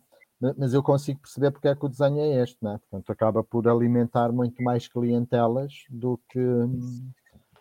mas 0.56 0.72
eu 0.72 0.82
consigo 0.82 1.20
perceber 1.20 1.50
porque 1.50 1.68
é 1.68 1.74
que 1.74 1.84
o 1.84 1.88
desenho 1.88 2.18
é 2.18 2.42
este, 2.42 2.56
né? 2.62 2.80
portanto 2.88 3.12
acaba 3.12 3.44
por 3.44 3.68
alimentar 3.68 4.32
muito 4.32 4.62
mais 4.62 4.88
clientelas 4.88 5.84
do 5.90 6.18
que, 6.30 6.40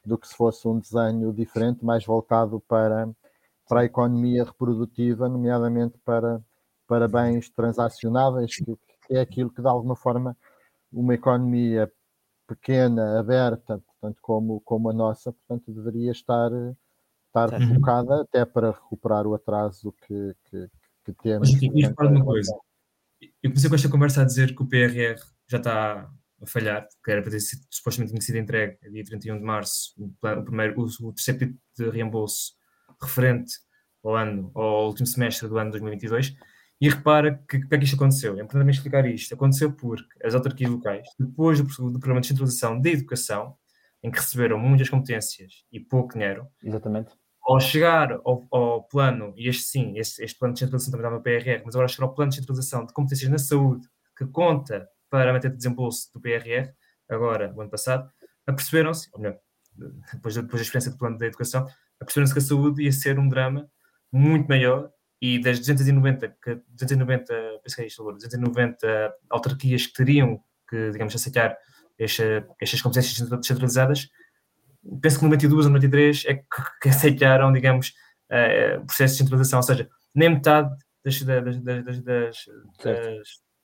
do 0.09 0.17
que 0.17 0.27
se 0.27 0.35
fosse 0.35 0.67
um 0.67 0.79
desenho 0.79 1.31
diferente, 1.31 1.85
mais 1.85 2.05
voltado 2.05 2.59
para, 2.67 3.09
para 3.67 3.81
a 3.81 3.85
economia 3.85 4.43
reprodutiva, 4.43 5.29
nomeadamente 5.29 5.97
para, 6.03 6.41
para 6.87 7.07
bens 7.07 7.49
transacionáveis, 7.49 8.55
que, 8.55 8.65
que 8.65 9.15
é 9.15 9.21
aquilo 9.21 9.51
que 9.51 9.61
de 9.61 9.67
alguma 9.67 9.95
forma 9.95 10.35
uma 10.91 11.13
economia 11.13 11.89
pequena, 12.47 13.19
aberta, 13.19 13.77
portanto, 13.77 14.17
como, 14.21 14.59
como 14.61 14.89
a 14.89 14.93
nossa, 14.93 15.31
portanto, 15.31 15.71
deveria 15.71 16.11
estar, 16.11 16.49
estar 17.27 17.49
focada 17.75 18.21
até 18.21 18.43
para 18.43 18.71
recuperar 18.71 19.27
o 19.27 19.35
atraso 19.35 19.93
que, 20.07 20.35
que, 20.45 20.67
que 21.05 21.13
temos. 21.21 21.51
Mas, 21.51 21.87
portanto, 21.93 22.15
uma 22.15 22.25
coisa. 22.25 22.57
Eu 23.21 23.51
comecei 23.51 23.69
com 23.69 23.75
esta 23.75 23.89
conversa 23.89 24.21
a 24.21 24.25
dizer 24.25 24.55
que 24.55 24.63
o 24.63 24.67
PRR 24.67 25.21
já 25.47 25.57
está 25.57 26.09
a 26.41 26.45
falhar, 26.45 26.87
que 27.03 27.11
era 27.11 27.21
para 27.21 27.31
ter 27.31 27.39
sido, 27.39 27.65
supostamente 27.69 28.11
tinha 28.11 28.21
sido 28.21 28.37
entregue 28.37 28.77
dia 28.91 29.03
31 29.03 29.39
de 29.39 29.43
março, 29.43 29.93
o, 29.97 30.05
o 30.05 30.43
primeiro, 30.43 30.79
o, 30.79 31.07
o 31.07 31.13
terceiro 31.13 31.39
pedido 31.39 31.59
de 31.77 31.89
reembolso 31.89 32.53
referente 33.01 33.53
ao 34.03 34.15
ano, 34.15 34.51
ao 34.55 34.87
último 34.87 35.07
semestre 35.07 35.47
do 35.47 35.57
ano 35.57 35.71
2022, 35.71 36.35
e 36.81 36.89
repara 36.89 37.43
que, 37.49 37.59
que 37.59 37.75
é 37.75 37.77
que 37.77 37.83
isto 37.83 37.95
aconteceu. 37.95 38.39
É 38.39 38.41
importante 38.41 38.71
explicar 38.71 39.05
isto. 39.05 39.33
Aconteceu 39.33 39.71
porque 39.73 40.07
as 40.25 40.33
autarquias 40.33 40.71
locais, 40.71 41.07
depois 41.19 41.59
do, 41.59 41.65
do 41.65 41.99
programa 41.99 42.21
de 42.21 42.27
descentralização 42.27 42.79
da 42.79 42.89
educação, 42.89 43.55
em 44.01 44.09
que 44.09 44.17
receberam 44.17 44.57
muitas 44.57 44.89
competências 44.89 45.65
e 45.71 45.79
pouco 45.79 46.13
dinheiro. 46.13 46.47
Exatamente. 46.63 47.11
Ao 47.43 47.59
chegar 47.59 48.13
ao, 48.23 48.47
ao 48.51 48.83
plano, 48.83 49.33
e 49.35 49.49
este 49.49 49.63
sim, 49.63 49.97
este, 49.97 50.23
este, 50.23 50.37
plano 50.37 50.53
de 50.53 50.59
centralização 50.59 50.91
também 50.91 51.09
dá 51.09 51.15
uma 51.15 51.21
PRR, 51.21 51.63
mas 51.65 51.75
agora 51.75 51.87
chegar 51.87 52.05
ao 52.05 52.13
plano 52.13 52.29
de 52.29 52.37
centralização 52.37 52.85
de 52.85 52.93
competências 52.93 53.29
na 53.29 53.37
saúde, 53.37 53.87
que 54.17 54.25
conta 54.27 54.87
para 55.09 55.29
a 55.29 55.33
matéria 55.33 55.51
de 55.51 55.57
desembolso 55.57 56.11
do 56.13 56.21
PRR, 56.21 56.71
agora, 57.09 57.53
o 57.55 57.61
ano 57.61 57.69
passado, 57.69 58.09
aperceberam-se, 58.45 59.09
ou 59.13 59.21
melhor, 59.21 59.39
depois, 60.13 60.35
depois 60.35 60.53
da 60.53 60.61
experiência 60.61 60.91
do 60.91 60.97
plano 60.97 61.17
da 61.17 61.25
educação, 61.25 61.67
aperceberam-se 61.99 62.33
que 62.33 62.39
a 62.39 62.43
saúde 62.43 62.83
ia 62.83 62.91
ser 62.91 63.17
um 63.19 63.27
drama 63.27 63.69
muito 64.11 64.47
maior 64.47 64.91
e 65.21 65.39
das 65.39 65.59
290, 65.59 66.29
que, 66.41 66.55
290 66.69 67.33
penso 67.61 67.75
que 67.75 67.81
é 67.81 67.87
isto, 67.87 68.11
290 68.11 69.13
autarquias 69.29 69.87
que 69.87 69.93
teriam 69.93 70.41
que, 70.69 70.91
digamos, 70.91 71.13
aceitar 71.15 71.57
esta, 71.97 72.47
estas 72.61 72.81
competências 72.81 73.29
descentralizadas, 73.29 74.09
penso 75.01 75.19
que 75.19 75.25
92 75.25 75.65
ou 75.65 75.71
93 75.71 76.23
é 76.25 76.35
que, 76.35 76.45
que 76.81 76.89
aceitaram, 76.89 77.51
digamos, 77.51 77.93
uh, 78.31 78.85
processo 78.85 79.15
de 79.15 79.23
centralização, 79.23 79.59
ou 79.59 79.63
seja, 79.63 79.89
nem 80.15 80.29
metade 80.29 80.73
das, 81.03 81.21
das, 81.21 81.61
das, 81.63 82.03
das, 82.03 82.45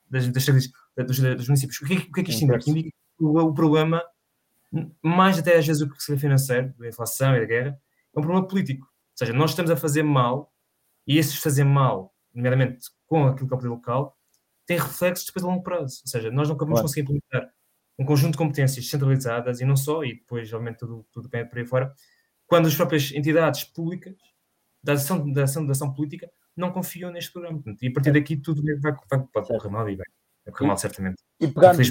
das, 0.09 0.45
das, 0.45 0.69
dos 1.03 1.47
municípios. 1.47 1.81
O 1.81 1.85
que, 1.85 1.95
o 1.95 2.11
que 2.11 2.21
é 2.21 2.23
que 2.23 2.31
isto 2.31 2.43
indica? 2.43 2.69
Indica 2.69 2.89
que 2.89 3.23
o, 3.23 3.37
o 3.37 3.53
problema, 3.53 4.03
mais 5.01 5.37
até 5.37 5.57
às 5.57 5.65
vezes 5.65 5.81
o 5.81 5.89
que 5.89 6.01
se 6.01 6.11
vê 6.11 6.17
financeiro, 6.17 6.73
da 6.77 6.87
inflação 6.87 7.35
e 7.35 7.39
da 7.39 7.45
guerra, 7.45 7.79
é 8.15 8.19
um 8.19 8.21
problema 8.21 8.47
político. 8.47 8.85
Ou 8.85 9.17
seja, 9.17 9.33
nós 9.33 9.51
estamos 9.51 9.71
a 9.71 9.77
fazer 9.77 10.03
mal, 10.03 10.53
e 11.07 11.17
esses 11.17 11.35
fazer 11.37 11.63
mal, 11.63 12.13
nomeadamente 12.33 12.89
com 13.05 13.25
aquilo 13.25 13.47
que 13.47 13.53
é 13.53 13.57
o 13.57 13.59
poder 13.59 13.69
local, 13.69 14.17
tem 14.65 14.77
reflexos 14.77 15.27
depois 15.27 15.43
a 15.43 15.47
longo 15.47 15.63
prazo. 15.63 16.01
Ou 16.03 16.09
seja, 16.09 16.31
nós 16.31 16.49
não 16.49 16.55
vamos 16.55 16.73
claro. 16.73 16.81
conseguir 16.81 17.01
implementar 17.01 17.53
um 17.97 18.05
conjunto 18.05 18.31
de 18.33 18.37
competências 18.37 18.89
centralizadas 18.89 19.61
e 19.61 19.65
não 19.65 19.77
só, 19.77 20.03
e 20.03 20.15
depois, 20.15 20.51
obviamente, 20.51 20.79
tudo, 20.79 21.05
tudo 21.11 21.29
bem 21.29 21.47
por 21.47 21.57
aí 21.57 21.65
fora, 21.65 21.93
quando 22.45 22.67
as 22.67 22.75
próprias 22.75 23.11
entidades 23.11 23.63
públicas 23.63 24.15
da 24.83 24.93
ação, 24.93 25.31
da 25.31 25.43
ação, 25.43 25.65
da 25.65 25.71
ação 25.71 25.93
política 25.93 26.29
não 26.55 26.71
confiam 26.71 27.11
neste 27.11 27.31
programa. 27.31 27.61
E 27.81 27.87
a 27.87 27.93
partir 27.93 28.11
daqui 28.11 28.37
tudo 28.37 28.61
vai, 28.81 28.93
vai, 29.09 29.25
pode 29.33 29.47
correr 29.47 29.69
mal 29.69 29.89
e 29.89 29.95
bem. 29.95 30.05
A 30.47 30.51
correr 30.51 30.67
mal, 30.67 30.77
certamente. 30.77 31.15
E 31.39 31.47
pegando, 31.47 31.81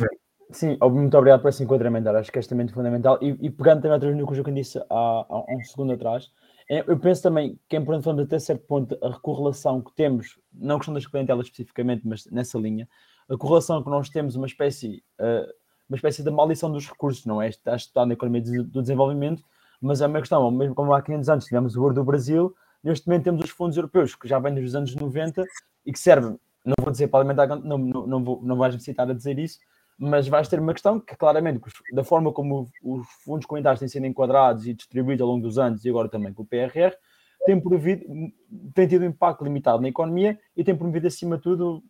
sim, 0.50 0.76
muito 0.80 1.16
obrigado 1.16 1.42
por 1.42 1.48
esse 1.48 1.62
enquadramento, 1.62 2.08
acho 2.08 2.30
que 2.30 2.38
é 2.38 2.40
extremamente 2.40 2.72
fundamental. 2.72 3.18
E, 3.20 3.36
e 3.40 3.50
pegando 3.50 3.82
também 3.82 3.98
vez 3.98 4.16
no 4.16 4.26
que 4.26 4.32
o 4.32 4.36
Joaquim 4.36 4.54
disse 4.54 4.78
há, 4.78 4.84
há 4.90 5.44
um 5.48 5.60
segundo 5.64 5.92
atrás, 5.92 6.30
é, 6.68 6.80
eu 6.86 6.98
penso 6.98 7.22
também 7.22 7.58
que 7.68 7.76
é 7.76 7.78
importante 7.78 8.22
até 8.22 8.38
certo 8.38 8.66
ponto 8.66 8.96
a 9.04 9.12
correlação 9.18 9.82
que 9.82 9.92
temos, 9.94 10.38
não 10.52 10.76
a 10.76 10.78
questão 10.78 10.94
das 10.94 11.06
clientelas 11.06 11.46
especificamente, 11.46 12.02
mas 12.06 12.26
nessa 12.26 12.58
linha, 12.58 12.88
a 13.28 13.36
correlação 13.36 13.82
que 13.82 13.90
nós 13.90 14.08
temos 14.08 14.34
uma 14.34 14.46
espécie, 14.46 15.02
uh, 15.20 15.52
uma 15.88 15.96
espécie 15.96 16.22
de 16.22 16.30
maldição 16.30 16.70
dos 16.70 16.88
recursos, 16.88 17.26
não 17.26 17.40
é? 17.40 17.48
Está 17.48 17.76
estudado 17.76 18.08
na 18.08 18.14
economia 18.14 18.40
do 18.42 18.80
desenvolvimento, 18.80 19.42
mas 19.80 20.00
é 20.00 20.06
uma 20.06 20.20
questão, 20.20 20.50
mesmo 20.50 20.74
como 20.74 20.94
há 20.94 21.02
500 21.02 21.28
anos 21.28 21.44
tivemos 21.44 21.76
o 21.76 21.82
ouro 21.82 21.94
do 21.94 22.04
Brasil, 22.04 22.54
neste 22.82 23.06
momento 23.06 23.24
temos 23.24 23.44
os 23.44 23.50
fundos 23.50 23.76
europeus, 23.76 24.14
que 24.14 24.26
já 24.26 24.38
vêm 24.38 24.54
dos 24.54 24.74
anos 24.74 24.94
90 24.94 25.44
e 25.84 25.92
que 25.92 25.98
servem, 25.98 26.38
não 26.64 26.74
vou 26.80 26.90
dizer 26.90 27.08
para 27.08 27.20
alimentar, 27.20 27.46
não, 27.46 27.78
não, 27.78 28.06
não, 28.06 28.24
vou, 28.24 28.42
não 28.42 28.56
vais 28.56 28.74
necessitar 28.74 29.08
a 29.08 29.12
dizer 29.12 29.38
isso, 29.38 29.58
mas 29.98 30.26
vais 30.26 30.48
ter 30.48 30.58
uma 30.58 30.72
questão 30.72 30.98
que 30.98 31.14
claramente, 31.16 31.60
da 31.92 32.02
forma 32.02 32.32
como 32.32 32.68
os 32.82 33.06
fundos 33.22 33.46
comunitários 33.46 33.80
têm 33.80 33.88
sido 33.88 34.06
enquadrados 34.06 34.66
e 34.66 34.74
distribuídos 34.74 35.22
ao 35.22 35.28
longo 35.28 35.42
dos 35.42 35.58
anos 35.58 35.84
e 35.84 35.90
agora 35.90 36.08
também 36.08 36.32
com 36.32 36.42
o 36.42 36.46
PRR, 36.46 36.94
tem, 37.46 37.60
promovido, 37.60 38.04
tem 38.74 38.88
tido 38.88 39.02
um 39.02 39.08
impacto 39.08 39.44
limitado 39.44 39.82
na 39.82 39.88
economia 39.88 40.38
e 40.56 40.64
tem 40.64 40.74
promovido, 40.74 41.06
acima 41.06 41.36
de 41.36 41.42
tudo, 41.42 41.82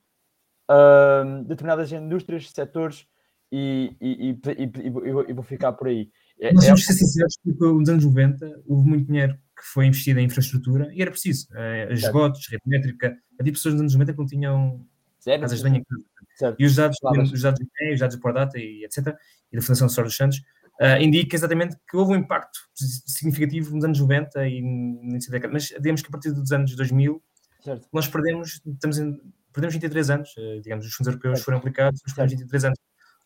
uh, 0.70 1.44
determinadas 1.44 1.92
indústrias, 1.92 2.50
setores 2.50 3.06
e, 3.52 3.96
e, 4.00 4.30
e, 4.30 5.28
e, 5.28 5.32
vou 5.32 5.44
ficar 5.44 5.72
por 5.72 5.87
aí. 5.87 6.10
É, 6.40 6.48
temos 6.48 6.64
é... 6.64 6.74
que 6.74 6.80
ser 6.80 6.92
sinceros 6.94 7.37
que 7.42 7.50
nos 7.50 7.88
anos 7.88 8.04
90 8.04 8.62
houve 8.66 8.88
muito 8.88 9.06
dinheiro 9.06 9.38
que 9.64 9.70
foi 9.72 9.87
investido 9.87 10.20
em 10.20 10.27
infraestrutura 10.27 10.92
e 10.92 11.00
era 11.00 11.11
preciso. 11.11 11.48
Uh, 11.53 11.92
esgotos, 11.92 12.46
rede 12.50 12.62
métrica. 12.66 13.16
Havia 13.40 13.53
pessoas 13.53 13.74
nos 13.74 13.81
anos 13.81 13.94
90 13.94 14.12
que 14.12 14.18
não 14.18 14.27
tinham 14.27 14.87
casas 15.24 15.59
de 15.59 15.64
banho 15.64 15.77
em 15.77 15.85
casa. 15.85 16.57
E 16.59 16.66
os 16.66 16.77
dados, 16.77 16.98
claro. 17.00 17.22
os 17.22 17.40
dados 17.40 17.61
do 17.61 17.66
INE, 17.81 17.94
os 17.94 18.00
dados 18.00 18.16
do 18.16 18.20
Pordata 18.20 18.59
e 18.59 18.85
etc., 18.85 19.16
e 19.50 19.57
da 19.57 19.62
Fundação 19.62 19.88
Sor 19.88 20.05
dos 20.05 20.16
Santos, 20.16 20.38
uh, 20.81 21.00
indica 21.00 21.35
exatamente 21.35 21.77
que 21.88 21.96
houve 21.96 22.12
um 22.12 22.16
impacto 22.16 22.59
significativo 22.74 23.74
nos 23.74 23.85
anos 23.85 23.98
90 23.98 24.46
e 24.46 24.61
nessa 24.61 25.31
década. 25.31 25.53
Mas 25.53 25.68
digamos 25.68 26.03
que 26.03 26.09
a 26.09 26.11
partir 26.11 26.33
dos 26.33 26.53
anos 26.53 26.77
2000, 26.77 27.22
certo. 27.62 27.88
nós 27.90 28.07
perdemos, 28.07 28.61
estamos 28.66 28.98
em, 28.98 29.18
perdemos 29.50 29.74
23 29.74 30.11
anos, 30.11 30.31
uh, 30.37 30.61
digamos, 30.61 30.85
os 30.85 30.92
fundos 30.92 31.09
europeus 31.09 31.38
certo. 31.38 31.44
foram 31.46 31.59
aplicados, 31.59 32.00
mas 32.05 32.12
perdemos 32.12 32.33
23 32.33 32.64
anos. 32.66 32.79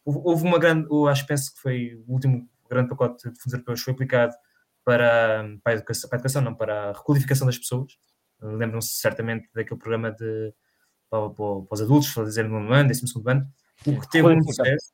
Houve, 0.04 0.20
houve 0.22 0.44
uma 0.44 0.58
grande, 0.58 0.86
eu 0.88 1.08
acho, 1.08 1.26
penso 1.26 1.52
que 1.52 1.60
foi 1.60 1.94
o 2.06 2.12
último 2.12 2.48
grande 2.70 2.90
pacote 2.90 3.28
de 3.28 3.40
fundos 3.40 3.54
europeus 3.54 3.80
foi 3.80 3.94
aplicado 3.94 4.34
para, 4.88 5.44
para, 5.62 5.74
a, 5.74 5.76
educação, 5.76 6.08
para 6.08 6.16
a 6.16 6.18
educação, 6.18 6.40
não, 6.40 6.54
para 6.54 6.88
a 6.88 6.92
requalificação 6.94 7.46
das 7.46 7.58
pessoas. 7.58 7.98
Lembram-se 8.40 8.94
certamente 8.94 9.46
daquele 9.54 9.78
programa 9.78 10.10
de 10.10 10.54
para, 11.10 11.28
para, 11.28 11.60
para 11.60 11.74
os 11.74 11.82
adultos, 11.82 12.14
dizer 12.24 12.48
no 12.48 12.72
ano, 12.72 12.88
décimo 12.88 13.06
segundo 13.06 13.28
ano, 13.28 13.52
o 13.86 14.00
que 14.00 14.08
teve 14.08 14.26
muito 14.26 14.46
sucesso, 14.46 14.90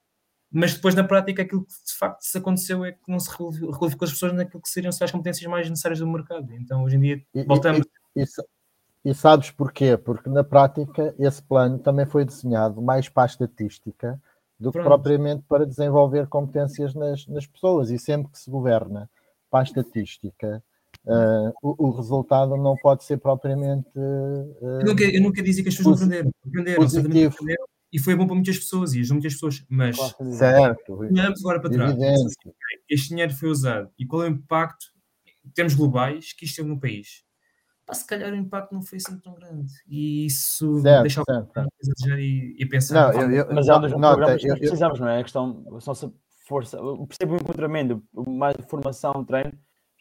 mas 0.50 0.74
depois 0.74 0.96
na 0.96 1.04
prática 1.04 1.42
aquilo 1.42 1.64
que 1.64 1.72
de 1.72 1.96
facto 1.96 2.22
se 2.22 2.36
aconteceu 2.36 2.84
é 2.84 2.90
que 2.90 3.02
não 3.06 3.20
se 3.20 3.30
requalificou 3.30 4.04
as 4.06 4.12
pessoas 4.12 4.32
naquilo 4.32 4.60
que 4.60 4.68
seriam 4.68 4.90
as 4.90 5.10
competências 5.12 5.48
mais 5.48 5.70
necessárias 5.70 6.00
do 6.00 6.08
mercado. 6.08 6.52
Então 6.54 6.82
hoje 6.82 6.96
em 6.96 7.00
dia 7.00 7.22
voltamos. 7.46 7.86
E, 8.16 8.20
e, 8.20 8.24
e, 8.24 9.10
e 9.12 9.14
sabes 9.14 9.52
porquê? 9.52 9.96
Porque 9.96 10.28
na 10.28 10.42
prática 10.42 11.14
esse 11.20 11.40
plano 11.40 11.78
também 11.78 12.04
foi 12.04 12.24
desenhado 12.24 12.82
mais 12.82 13.08
para 13.08 13.22
a 13.22 13.26
estatística 13.26 14.20
do 14.58 14.72
que 14.72 14.78
Pronto. 14.78 14.88
propriamente 14.88 15.44
para 15.48 15.64
desenvolver 15.64 16.26
competências 16.26 16.94
nas, 16.96 17.28
nas 17.28 17.46
pessoas. 17.46 17.90
E 17.90 17.98
sempre 17.98 18.32
que 18.32 18.38
se 18.40 18.50
governa 18.50 19.08
para 19.54 19.60
a 19.60 19.62
estatística, 19.62 20.60
Uh, 21.06 21.52
o, 21.62 21.88
o, 21.88 21.90
resultado 21.90 22.56
não 22.56 22.76
pode 22.76 23.04
ser 23.04 23.18
propriamente. 23.18 23.90
Uh, 23.94 24.80
eu, 24.80 24.86
nunca, 24.86 25.04
eu 25.04 25.20
nunca 25.20 25.42
dizia 25.42 25.62
que 25.62 25.68
as 25.68 25.76
pessoas 25.76 26.00
não 26.00 26.06
aprenderam. 26.06 26.32
Aprenderam, 26.46 27.28
aprenderam, 27.28 27.66
e 27.92 27.98
foi 27.98 28.14
bom 28.14 28.24
para 28.24 28.34
muitas 28.34 28.56
pessoas 28.56 28.94
e 28.94 29.00
ajudou 29.00 29.16
muitas 29.16 29.34
pessoas. 29.34 29.62
Mas 29.68 29.98
certo, 30.38 30.94
olhamos 30.94 31.40
agora 31.40 31.60
para 31.60 31.68
trás. 31.68 31.94
Este 32.88 33.10
dinheiro 33.10 33.34
foi 33.34 33.50
usado 33.50 33.90
e 33.98 34.06
qual 34.06 34.22
é 34.22 34.28
o 34.28 34.30
impacto 34.30 34.86
em 35.44 35.50
termos 35.50 35.74
globais 35.74 36.32
que 36.32 36.46
isto 36.46 36.56
teve 36.56 36.70
no 36.70 36.80
país? 36.80 37.22
Pá, 37.84 37.92
se 37.92 38.06
calhar 38.06 38.32
o 38.32 38.36
impacto 38.36 38.72
não 38.72 38.80
foi 38.80 38.96
assim 38.96 39.18
tão 39.18 39.34
grande. 39.34 39.74
E 39.86 40.24
isso 40.24 40.80
certo, 40.80 41.02
deixa 41.02 41.22
certo, 41.22 41.52
certo. 41.52 42.18
E, 42.18 42.56
e 42.58 42.66
pensar. 42.66 43.12
Não, 43.12 43.20
eu, 43.20 43.30
eu, 43.30 43.54
mas 43.54 43.68
é 43.68 43.76
um 43.76 43.80
dos 43.82 43.90
programas 43.92 44.40
que 44.40 44.48
nós 44.48 44.58
precisamos, 44.58 45.00
não 45.00 45.08
é? 45.08 45.20
A 45.20 45.22
questão, 45.22 45.62
a 45.66 45.70
nossa 45.70 46.10
força, 46.44 46.76
eu 46.76 47.06
percebo 47.06 47.34
o 47.34 47.36
encontramento, 47.36 48.02
mais 48.26 48.56
formação, 48.68 49.24
treino, 49.24 49.52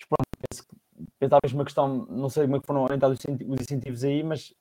pronto, 0.09 0.27
penso 0.49 0.67
que 0.67 0.75
é 1.21 1.27
talvez 1.27 1.53
uma 1.53 1.63
questão, 1.63 2.05
não 2.07 2.29
sei 2.29 2.43
como 2.43 2.57
é 2.57 2.59
que 2.59 2.67
foram 2.67 2.83
orientados 2.83 3.19
os 3.19 3.61
incentivos 3.61 4.03
aí, 4.03 4.23
mas 4.23 4.53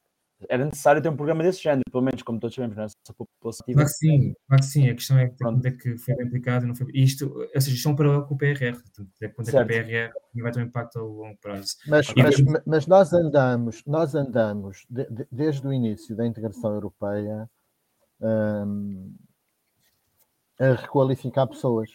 era 0.49 0.65
necessário 0.65 1.03
ter 1.03 1.09
um 1.09 1.17
programa 1.17 1.43
desse 1.43 1.63
género, 1.63 1.83
pelo 1.91 2.03
menos 2.03 2.23
como 2.23 2.41
todos 2.41 2.55
sabemos, 2.55 2.77
não 2.77 2.85
é? 2.85 2.89
população. 3.13 3.67
Claro 3.67 3.89
que 3.89 3.95
sim, 3.95 4.35
claro 4.49 4.63
que 4.63 4.69
sim. 4.69 4.89
A 4.89 4.95
questão 4.95 5.19
é 5.19 5.29
que 5.29 5.37
quando 5.39 5.67
é 5.67 5.71
que 5.71 5.99
foi 5.99 6.15
aplicado 6.15 6.65
e 6.65 6.69
não 6.69 6.75
foi. 6.75 6.87
Isto, 6.95 7.33
ou 7.33 7.61
seja, 7.61 7.77
isto 7.77 7.89
é 7.89 7.93
um 7.93 7.97
paralelo 7.97 8.27
com 8.27 8.35
o 8.35 8.39
PRR, 8.39 8.73
portanto, 8.73 9.11
é 9.21 9.29
quando 9.29 9.49
é 9.49 9.53
que 9.53 9.59
o 9.59 9.67
PRR 9.67 10.13
vai 10.43 10.53
ter 10.53 10.61
um 10.61 10.65
impacto 10.65 10.99
a 10.99 11.03
longo 11.03 11.37
prazo. 11.41 11.77
Mas, 11.87 12.13
mas, 12.17 12.65
mas, 12.67 12.87
nós 12.87 13.13
andamos, 13.13 13.83
nós 13.87 14.15
andamos 14.15 14.85
de, 14.89 15.05
de, 15.11 15.27
desde 15.31 15.67
o 15.67 15.73
início 15.73 16.17
da 16.17 16.27
integração 16.27 16.75
europeia 16.75 17.49
um, 18.21 19.15
a 20.63 20.75
requalificar 20.75 21.49
pessoas. 21.49 21.91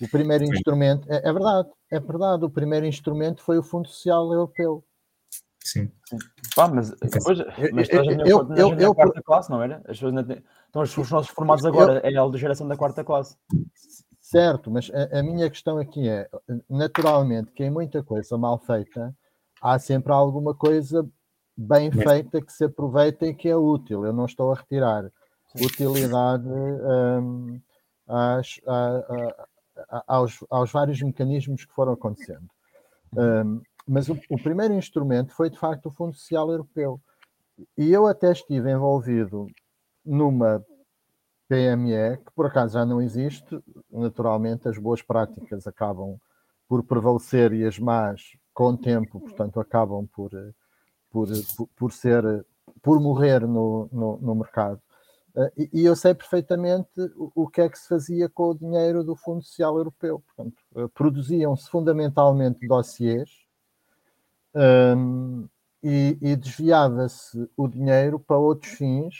O 0.00 0.08
primeiro 0.08 0.44
instrumento, 0.54 1.10
é, 1.10 1.28
é, 1.28 1.32
verdade, 1.32 1.68
é 1.90 1.98
verdade, 1.98 2.44
o 2.44 2.50
primeiro 2.50 2.86
instrumento 2.86 3.42
foi 3.42 3.58
o 3.58 3.62
Fundo 3.62 3.88
Social 3.88 4.32
Europeu. 4.32 4.84
Sim. 5.62 5.90
Pá, 6.54 6.68
mas 6.68 6.90
depois, 6.90 7.38
mas 7.72 7.88
eu, 7.90 8.04
eu, 8.04 8.54
eu, 8.56 8.78
eu, 8.78 8.94
quarta 8.94 9.22
classe, 9.22 9.50
não 9.50 9.62
era? 9.62 9.76
As 9.86 9.98
pessoas 9.98 10.14
então, 10.68 10.82
os 10.82 11.10
nossos 11.10 11.30
formados 11.30 11.64
agora 11.64 11.98
é 11.98 12.16
a 12.16 12.26
da 12.26 12.38
geração 12.38 12.66
da 12.66 12.76
quarta 12.76 13.04
classe. 13.04 13.36
Certo, 14.20 14.70
mas 14.70 14.90
a, 14.90 15.18
a, 15.18 15.22
minha 15.22 15.50
questão 15.50 15.78
aqui 15.78 16.08
é, 16.08 16.28
naturalmente, 16.68 17.50
que 17.52 17.64
em 17.64 17.70
muita 17.70 18.02
coisa 18.02 18.38
mal 18.38 18.58
feita, 18.58 19.14
há 19.60 19.78
sempre 19.78 20.12
alguma 20.12 20.54
coisa 20.54 21.06
bem 21.56 21.90
feita 21.90 22.40
que 22.40 22.52
se 22.52 22.64
aproveita 22.64 23.26
e 23.26 23.34
que 23.34 23.48
é 23.48 23.56
útil. 23.56 24.06
Eu 24.06 24.12
não 24.12 24.24
estou 24.24 24.52
a 24.52 24.56
retirar 24.56 25.10
utilidade 25.56 26.48
um, 26.48 27.60
às, 28.06 28.60
aos, 30.06 30.44
aos 30.50 30.70
vários 30.70 31.00
mecanismos 31.02 31.64
que 31.64 31.72
foram 31.72 31.92
acontecendo. 31.92 32.48
Um, 33.16 33.60
mas 33.86 34.08
o, 34.08 34.18
o, 34.28 34.40
primeiro 34.40 34.74
instrumento 34.74 35.32
foi, 35.32 35.50
de 35.50 35.58
facto, 35.58 35.86
o 35.86 35.90
Fundo 35.90 36.14
Social 36.14 36.50
Europeu. 36.50 37.00
E 37.76 37.90
eu 37.92 38.06
até 38.06 38.30
estive 38.30 38.70
envolvido 38.70 39.48
numa 40.04 40.64
PME, 41.48 42.18
que 42.24 42.32
por 42.34 42.46
acaso 42.46 42.74
já 42.74 42.86
não 42.86 43.02
existe, 43.02 43.60
naturalmente 43.90 44.68
as 44.68 44.78
boas 44.78 45.02
práticas 45.02 45.66
acabam 45.66 46.16
por 46.68 46.84
prevalecer 46.84 47.52
e 47.52 47.66
as 47.66 47.78
más, 47.78 48.36
com 48.54 48.68
o 48.68 48.78
tempo, 48.78 49.18
portanto, 49.18 49.58
acabam 49.58 50.06
por, 50.06 50.30
por, 51.10 51.28
por, 51.56 51.68
por 51.76 51.92
ser, 51.92 52.46
por 52.80 53.00
morrer 53.00 53.40
no, 53.40 53.88
no, 53.92 54.18
no 54.18 54.34
mercado. 54.36 54.80
Uh, 55.34 55.68
e, 55.72 55.84
eu 55.84 55.94
sei 55.94 56.14
perfeitamente 56.14 56.90
o, 57.16 57.48
que 57.48 57.60
é 57.60 57.68
que 57.68 57.78
se 57.78 57.88
fazia 57.88 58.28
com 58.28 58.50
o 58.50 58.54
dinheiro 58.54 59.04
do 59.04 59.14
Fundo 59.14 59.42
Social 59.42 59.76
Europeu. 59.76 60.22
Portanto, 60.26 60.56
uh, 60.74 60.88
produziam-se 60.88 61.70
fundamentalmente 61.70 62.66
dossiês 62.66 63.30
um, 64.54 65.46
e, 65.82 66.18
e 66.20 66.36
desviava-se 66.36 67.48
o 67.56 67.68
dinheiro 67.68 68.18
para 68.18 68.36
outros 68.36 68.72
fins 68.72 69.14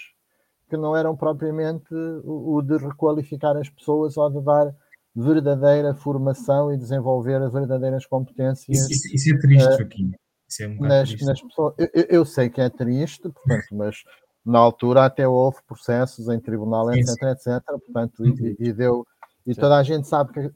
que 0.69 0.77
não 0.77 0.97
eram 0.97 1.17
propriamente 1.17 1.93
o, 2.25 2.63
de 2.63 2.77
requalificar 2.77 3.57
as 3.57 3.69
pessoas 3.69 4.17
ou 4.17 4.31
de 4.31 4.41
dar 4.41 4.73
verdadeira 5.15 5.95
formação 5.95 6.73
e 6.73 6.77
desenvolver 6.77 7.43
as 7.43 7.53
verdadeiras 7.53 8.07
competências. 8.07 8.79
Isso, 8.79 8.93
isso, 8.93 9.15
isso 9.15 9.35
é 9.35 9.39
triste, 9.39 9.69
uh, 9.69 9.79
Joaquim. 9.79 10.13
Isso 10.49 10.63
é 10.63 10.69
um 10.69 10.81
nas, 10.81 11.09
triste. 11.09 11.27
nas 11.27 11.43
pessoas. 11.43 11.75
Eu, 11.77 12.07
eu, 12.09 12.25
sei 12.25 12.49
que 12.49 12.61
é 12.61 12.71
triste, 12.71 13.23
portanto, 13.23 13.67
mas 13.73 13.97
na 14.45 14.59
altura 14.59 15.05
até 15.05 15.27
houve 15.29 15.59
processos 15.67 16.29
em 16.29 16.41
tribunal, 16.41 16.93
etc, 16.93 17.23
etc, 17.25 17.63
portanto, 17.67 18.27
e, 18.27 18.57
e, 18.59 18.73
deu, 18.73 19.07
e 19.47 19.55
toda 19.55 19.77
a 19.77 19.83
gente 19.83 20.09
sabe 20.09 20.33
que 20.33 20.53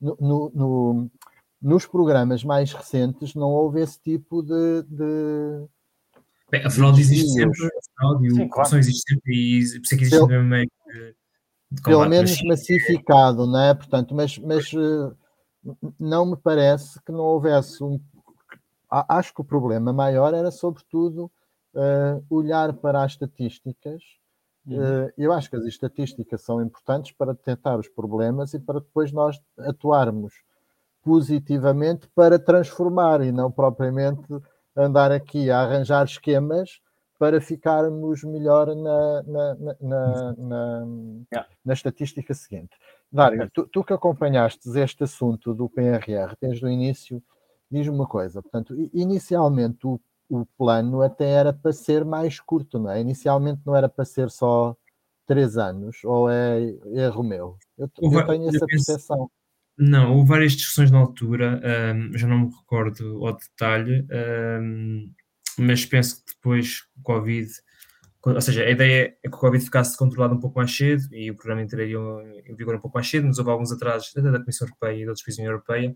no, 0.00 0.50
no, 0.54 1.10
nos 1.60 1.86
programas 1.86 2.44
mais 2.44 2.72
recentes 2.72 3.34
não 3.34 3.48
houve 3.48 3.80
esse 3.80 4.00
tipo 4.00 4.42
de... 4.42 4.82
de 4.82 5.66
Bem, 6.50 6.66
a 6.66 6.70
fraude 6.70 7.00
existe 7.00 7.30
sempre, 7.32 7.66
a 7.66 7.70
fraude 7.96 8.28
e 8.28 8.42
a 8.42 8.48
corrupção 8.48 8.78
existe 8.78 9.02
sempre, 9.08 9.32
e 9.32 9.60
por 9.60 9.84
isso 9.84 9.94
é 9.94 9.96
que 9.96 10.04
existe 10.04 10.26
pelo, 10.26 10.42
meio 10.42 10.70
de, 11.70 11.82
Pelo 11.82 12.06
menos 12.06 12.42
massificado, 12.42 13.46
não 13.46 13.58
é? 13.58 13.72
Portanto, 13.72 14.14
mas, 14.14 14.36
mas 14.38 14.70
uh, 14.74 15.16
não 15.98 16.26
me 16.26 16.36
parece 16.36 17.00
que 17.02 17.10
não 17.10 17.20
houvesse 17.20 17.82
um... 17.82 17.98
Acho 18.90 19.32
que 19.32 19.40
o 19.40 19.44
problema 19.44 19.90
maior 19.90 20.34
era, 20.34 20.50
sobretudo, 20.50 21.30
uh, 21.74 22.24
olhar 22.30 22.72
para 22.74 23.02
as 23.02 23.12
estatísticas. 23.12 24.02
Uhum. 24.66 24.76
Uh, 24.76 25.12
eu 25.18 25.32
acho 25.32 25.50
que 25.50 25.56
as 25.56 25.64
estatísticas 25.64 26.42
são 26.42 26.62
importantes 26.62 27.12
para 27.12 27.32
detectar 27.32 27.78
os 27.78 27.88
problemas 27.88 28.54
e 28.54 28.60
para 28.60 28.80
depois 28.80 29.12
nós 29.12 29.40
atuarmos 29.58 30.34
positivamente 31.02 32.08
para 32.14 32.38
transformar 32.38 33.22
e 33.22 33.32
não 33.32 33.50
propriamente 33.50 34.22
andar 34.76 35.10
aqui 35.10 35.50
a 35.50 35.60
arranjar 35.60 36.04
esquemas 36.04 36.80
para 37.18 37.40
ficarmos 37.40 38.24
melhor 38.24 38.74
na, 38.74 39.22
na, 39.22 39.54
na, 39.80 40.34
na, 40.36 40.86
Yeah. 41.32 41.48
na 41.64 41.72
estatística 41.72 42.34
seguinte. 42.34 42.76
Dário, 43.10 43.48
tu, 43.54 43.66
tu 43.68 43.84
que 43.84 43.92
acompanhaste 43.92 44.68
este 44.76 45.04
assunto 45.04 45.54
do 45.54 45.68
PRR 45.68 46.34
desde 46.40 46.64
o 46.64 46.68
início, 46.68 47.22
diz-me 47.70 47.94
uma 47.94 48.06
coisa. 48.06 48.42
Portanto, 48.42 48.74
inicialmente 48.92 49.86
o, 49.86 50.00
o 50.32 50.46
plano 50.56 51.02
até 51.02 51.28
era 51.28 51.52
para 51.52 51.72
ser 51.72 52.06
mais 52.06 52.40
curto, 52.40 52.78
não 52.78 52.90
é? 52.90 53.00
Inicialmente 53.00 53.60
não 53.66 53.76
era 53.76 53.86
para 53.86 54.04
ser 54.06 54.30
só 54.30 54.74
três 55.26 55.58
anos, 55.58 56.02
ou 56.04 56.30
é 56.30 56.74
erro 56.94 57.22
meu? 57.22 57.58
Eu, 57.76 57.90
eu 58.00 58.26
tenho 58.26 58.48
essa 58.48 58.64
percepção. 58.66 59.30
Não, 59.76 60.16
houve 60.16 60.28
várias 60.28 60.52
discussões 60.52 60.90
na 60.90 60.98
altura, 60.98 61.60
ahm, 61.62 62.16
já 62.16 62.26
não 62.26 62.46
me 62.46 62.50
recordo 62.50 63.26
ao 63.26 63.36
detalhe, 63.36 64.06
ahm, 64.10 65.10
mas 65.58 65.84
penso 65.84 66.24
que 66.24 66.32
depois 66.34 66.80
o 66.96 67.02
Covid, 67.02 67.50
ou 68.24 68.40
seja, 68.40 68.64
a 68.64 68.70
ideia 68.70 69.14
é 69.22 69.28
que 69.28 69.36
o 69.36 69.38
Covid 69.38 69.62
ficasse 69.62 69.98
controlado 69.98 70.34
um 70.34 70.40
pouco 70.40 70.58
mais 70.58 70.74
cedo 70.74 71.14
e 71.14 71.30
o 71.30 71.36
programa 71.36 71.62
entraria 71.62 71.98
em 72.46 72.54
vigor 72.54 72.76
um 72.76 72.80
pouco 72.80 72.96
mais 72.96 73.08
cedo, 73.08 73.26
mas 73.26 73.38
houve 73.38 73.50
alguns 73.50 73.70
atrasos 73.70 74.10
até 74.16 74.30
da 74.30 74.38
Comissão 74.38 74.66
Europeia 74.66 75.02
e 75.02 75.04
da 75.04 75.10
outras 75.10 75.36
União 75.36 75.52
Europeia, 75.52 75.94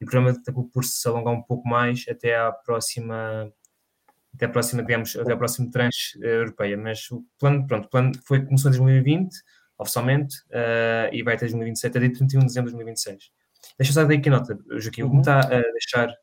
e 0.00 0.04
o 0.04 0.06
programa 0.06 0.30
acabou 0.30 0.68
por 0.68 0.84
se 0.84 1.08
alongar 1.08 1.34
um 1.34 1.42
pouco 1.42 1.66
mais 1.68 2.04
até 2.08 2.36
à 2.36 2.52
próxima, 2.52 3.50
até 4.34 4.46
à 4.46 4.48
próxima, 4.48 4.82
digamos, 4.82 5.16
até 5.16 5.34
próximo 5.36 5.70
tranche 5.70 6.18
eh, 6.22 6.36
europeia, 6.36 6.76
mas 6.76 7.10
o 7.10 7.24
plano, 7.38 7.66
pronto, 7.66 7.86
o 7.86 7.88
plano 7.90 8.12
foi, 8.24 8.44
começou 8.44 8.70
em 8.70 8.76
2020, 8.76 9.34
oficialmente, 9.78 10.36
eh, 10.50 11.10
e 11.12 11.22
vai 11.22 11.34
até 11.34 11.46
2027, 11.46 11.98
até 11.98 12.08
31 12.08 12.40
de 12.40 12.46
dezembro 12.46 12.70
de 12.70 12.76
2026. 12.76 13.30
Deixa 13.78 13.90
eu 13.90 13.94
só 13.94 14.04
dar 14.04 14.14
aqui 14.14 14.30
nota, 14.30 14.58
Joaquim, 14.78 15.02
o 15.02 15.06
que 15.06 15.10
me 15.10 15.14
Uhum. 15.16 15.20
está 15.20 15.40
a 15.40 15.60
deixar 15.72 16.14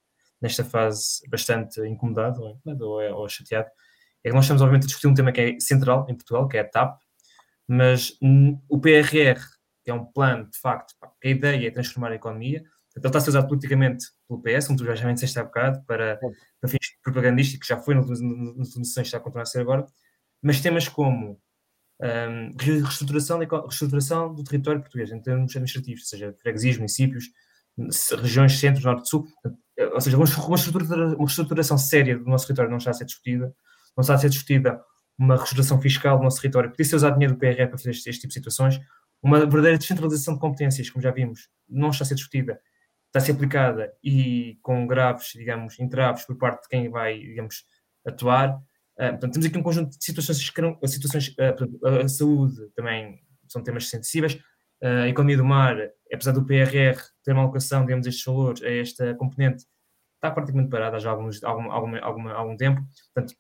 nesta 0.42 0.64
fase 0.64 1.22
bastante 1.30 1.82
incomodado 1.82 2.42
ou, 2.42 2.62
ou, 2.66 3.14
ou 3.22 3.30
chateado 3.30 3.70
é 4.24 4.30
que 4.30 4.36
nós 4.36 4.46
estamos, 4.46 4.62
obviamente, 4.62 4.86
a 4.86 4.88
discutir 4.88 5.08
um 5.08 5.14
tema 5.14 5.32
que 5.32 5.40
é 5.42 5.60
central 5.60 6.06
em 6.10 6.16
Portugal, 6.16 6.48
que 6.48 6.58
é 6.58 6.62
a 6.62 6.68
TAP, 6.68 7.00
mas 7.68 8.18
o 8.68 8.80
PRR, 8.80 9.40
que 9.84 9.92
é 9.92 9.94
um 9.94 10.04
plano, 10.04 10.50
de 10.50 10.60
facto, 10.60 10.96
que 11.22 11.28
a 11.28 11.32
ideia 11.32 11.68
é 11.68 11.72
transformar 11.72 12.12
a 12.12 12.16
economia, 12.16 12.64
então 12.98 13.10
está 13.10 13.18
a 13.20 13.22
ser 13.22 13.30
usado 13.30 13.48
politicamente 13.48 14.06
pelo 14.28 14.42
PS, 14.42 14.68
como 14.68 14.80
tu 14.80 14.86
já 14.96 15.06
me 15.06 15.14
disseste 15.14 15.38
há 15.40 15.44
bocado, 15.44 15.84
para, 15.86 16.18
para 16.62 16.70
fins 16.70 16.80
propagandísticos, 17.04 17.68
já 17.68 17.78
foi 17.78 17.96
nas 17.96 18.08
últimas 18.10 18.76
eleições, 18.76 19.08
está 19.08 19.18
a 19.18 19.20
continuar 19.20 19.44
a 19.44 19.46
ser 19.46 19.60
agora, 19.62 19.86
mas 20.42 20.62
temas 20.62 20.88
como 20.88 21.40
hum, 22.02 22.52
reestruturação, 22.60 23.42
eco- 23.42 23.62
reestruturação 23.68 24.34
do 24.34 24.44
território 24.44 24.82
português, 24.82 25.12
em 25.12 25.22
termos 25.22 25.52
administrativos, 25.52 26.02
ou 26.04 26.08
seja, 26.08 26.36
freguesias, 26.42 26.78
municípios, 26.78 27.26
regiões, 28.22 28.58
centros, 28.60 28.86
norte, 28.86 29.10
sul, 29.10 29.28
ou 29.94 30.00
seja, 30.02 30.16
uma 30.18 30.26
uma 30.48 30.56
estrutura- 30.56 31.08
uma 31.08 31.18
reestruturação 31.26 31.78
séria 31.78 32.18
do 32.18 32.26
nosso 32.26 32.48
território 32.48 32.72
não 32.72 32.78
está 32.78 32.92
a 32.92 32.94
ser 32.94 33.06
discutida, 33.06 33.54
não 33.98 34.02
está 34.02 34.14
a 34.14 34.18
ser 34.18 34.30
discutida 34.30 34.82
uma 35.18 35.36
reestruturação 35.36 35.82
fiscal 35.82 36.18
do 36.18 36.24
nosso 36.24 36.42
território, 36.42 36.70
podia 36.70 36.86
ser 36.86 36.96
usado 36.96 37.14
dinheiro 37.14 37.34
do 37.34 37.40
PRR 37.40 37.68
para 37.68 37.78
fazer 37.78 37.92
este, 37.92 38.10
este 38.10 38.22
tipo 38.22 38.30
de 38.30 38.34
situações, 38.36 38.80
uma 39.22 39.40
verdadeira 39.40 39.78
descentralização 39.78 40.36
de 40.36 40.40
competências, 40.40 40.90
como 40.90 41.02
já 41.02 41.12
vimos, 41.12 41.50
não 41.68 41.90
está 41.90 42.04
a 42.04 42.08
ser 42.08 42.16
discutida, 42.16 42.60
está 43.16 43.20
a 43.20 43.22
ser 43.22 43.32
aplicada 43.32 43.94
e 44.04 44.58
com 44.62 44.86
graves, 44.86 45.32
digamos, 45.34 45.80
entraves 45.80 46.26
por 46.26 46.38
parte 46.38 46.64
de 46.64 46.68
quem 46.70 46.90
vai, 46.90 47.18
digamos, 47.18 47.64
atuar. 48.06 48.60
Ah, 48.98 49.10
portanto, 49.12 49.34
temos 49.34 49.46
aqui 49.48 49.58
um 49.58 49.64
conjunto 49.64 49.98
de 49.98 50.04
situações, 50.04 50.50
que 50.50 50.62
não- 50.62 50.78
situações 50.86 51.34
ah, 51.40 51.54
portanto, 51.54 51.80
a, 51.86 52.02
a 52.04 52.08
saúde 52.10 52.70
também 52.76 53.20
são 53.48 53.64
temas 53.64 53.88
sensíveis, 53.90 54.38
Ah, 54.84 55.04
a 55.04 55.08
economia 55.08 55.38
do 55.38 55.46
mar, 55.46 55.78
apesar 56.14 56.34
do 56.34 56.46
PRR 56.46 56.98
ter 57.24 57.32
uma 57.32 57.44
alocação, 57.44 57.86
digamos, 57.86 58.06
estes 58.06 58.26
valores, 58.26 58.62
a 58.62 58.70
esta 58.70 59.16
componente, 59.16 59.64
está 60.16 60.30
praticamente 60.32 60.70
parada 60.70 61.00
já 61.00 61.10
há 61.10 61.14
alguns, 61.14 61.42
algum, 61.44 61.72
algum, 61.72 61.96
algum, 62.04 62.28
algum 62.30 62.58
tempo. 62.58 62.82
Portanto, 63.14 63.34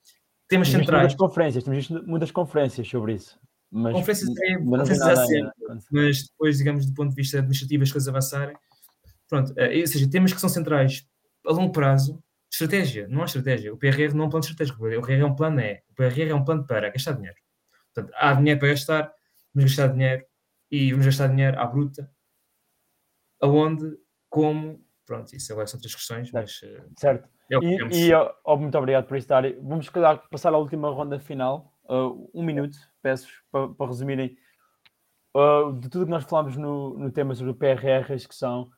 temas 0.47 0.69
Temos 0.69 0.85
centrais. 0.85 1.01
muitas 1.03 1.15
conferências, 1.17 1.63
temos 1.65 1.77
visto 1.79 2.07
muitas 2.07 2.31
conferências 2.31 2.88
sobre 2.88 3.13
isso. 3.15 3.38
Mas 3.71 3.91
Conferências 3.93 4.29
é- 4.29 4.57
vi 4.57 4.65
conferências 4.65 5.01
ainda. 5.29 5.53
mas 5.91 6.23
depois, 6.29 6.57
digamos, 6.59 6.85
do 6.85 6.93
ponto 6.93 7.09
de 7.09 7.15
vista 7.15 7.38
administrativo, 7.39 7.83
as 7.83 7.91
coisas 7.91 8.07
avançarem. 8.07 8.55
Pronto, 9.27 9.53
eh, 9.57 9.81
ou 9.81 9.88
seja, 9.88 10.09
temas 10.09 10.33
que 10.33 10.39
são 10.39 10.49
centrais 10.49 11.07
a 11.45 11.51
longo 11.51 11.71
prazo, 11.71 12.23
estratégia, 12.51 13.07
não 13.07 13.21
há 13.21 13.25
estratégia. 13.25 13.73
O 13.73 13.77
PRR 13.77 14.13
não 14.13 14.25
é 14.25 14.27
um 14.27 14.29
plano 14.29 14.45
estratégico, 14.45 14.85
o 14.85 15.01
PRR 15.01 15.21
é 15.21 15.25
um 15.25 15.35
plano, 15.35 15.59
é. 15.59 15.81
O 15.89 15.93
PRR 15.93 16.29
é 16.29 16.35
um 16.35 16.43
plano 16.43 16.65
para 16.65 16.89
gastar 16.89 17.13
dinheiro. 17.13 17.38
Portanto, 17.93 18.13
há 18.17 18.33
dinheiro 18.33 18.59
para 18.59 18.69
gastar, 18.69 19.13
vamos 19.53 19.71
gastar 19.71 19.93
dinheiro 19.93 20.25
e 20.71 20.91
vamos 20.91 21.05
gastar 21.05 21.27
dinheiro 21.27 21.59
à 21.59 21.65
bruta. 21.65 22.09
Aonde, 23.41 23.97
como, 24.29 24.83
pronto, 25.05 25.35
isso 25.35 25.51
agora 25.51 25.67
são 25.67 25.77
outras 25.77 25.95
questões, 25.95 26.31
mas 26.31 26.61
eh, 26.63 26.83
Certo. 26.97 27.29
é 27.51 27.57
E, 27.57 28.07
e, 28.07 28.13
ó, 28.13 28.57
muito 28.57 28.77
obrigado 28.77 29.07
por 29.07 29.17
isso, 29.17 29.27
Dário. 29.27 29.61
Vamos 29.61 29.89
calhar, 29.89 30.27
passar 30.29 30.53
à 30.53 30.57
última 30.57 30.89
ronda 30.89 31.19
final. 31.19 31.73
Uh, 31.83 32.29
um 32.33 32.43
minuto, 32.43 32.77
peço 33.01 33.27
para, 33.51 33.69
para 33.69 33.88
resumirem 33.88 34.35
uh, 35.35 35.71
de 35.73 35.88
tudo 35.88 36.05
que 36.05 36.11
nós 36.11 36.23
falámos 36.23 36.57
no, 36.57 36.97
no 36.97 37.11
tema 37.11 37.35
sobre 37.35 37.51
o 37.51 37.55
PRR, 37.55 38.11
acho 38.11 38.27
que 38.27 38.35
são 38.35 38.71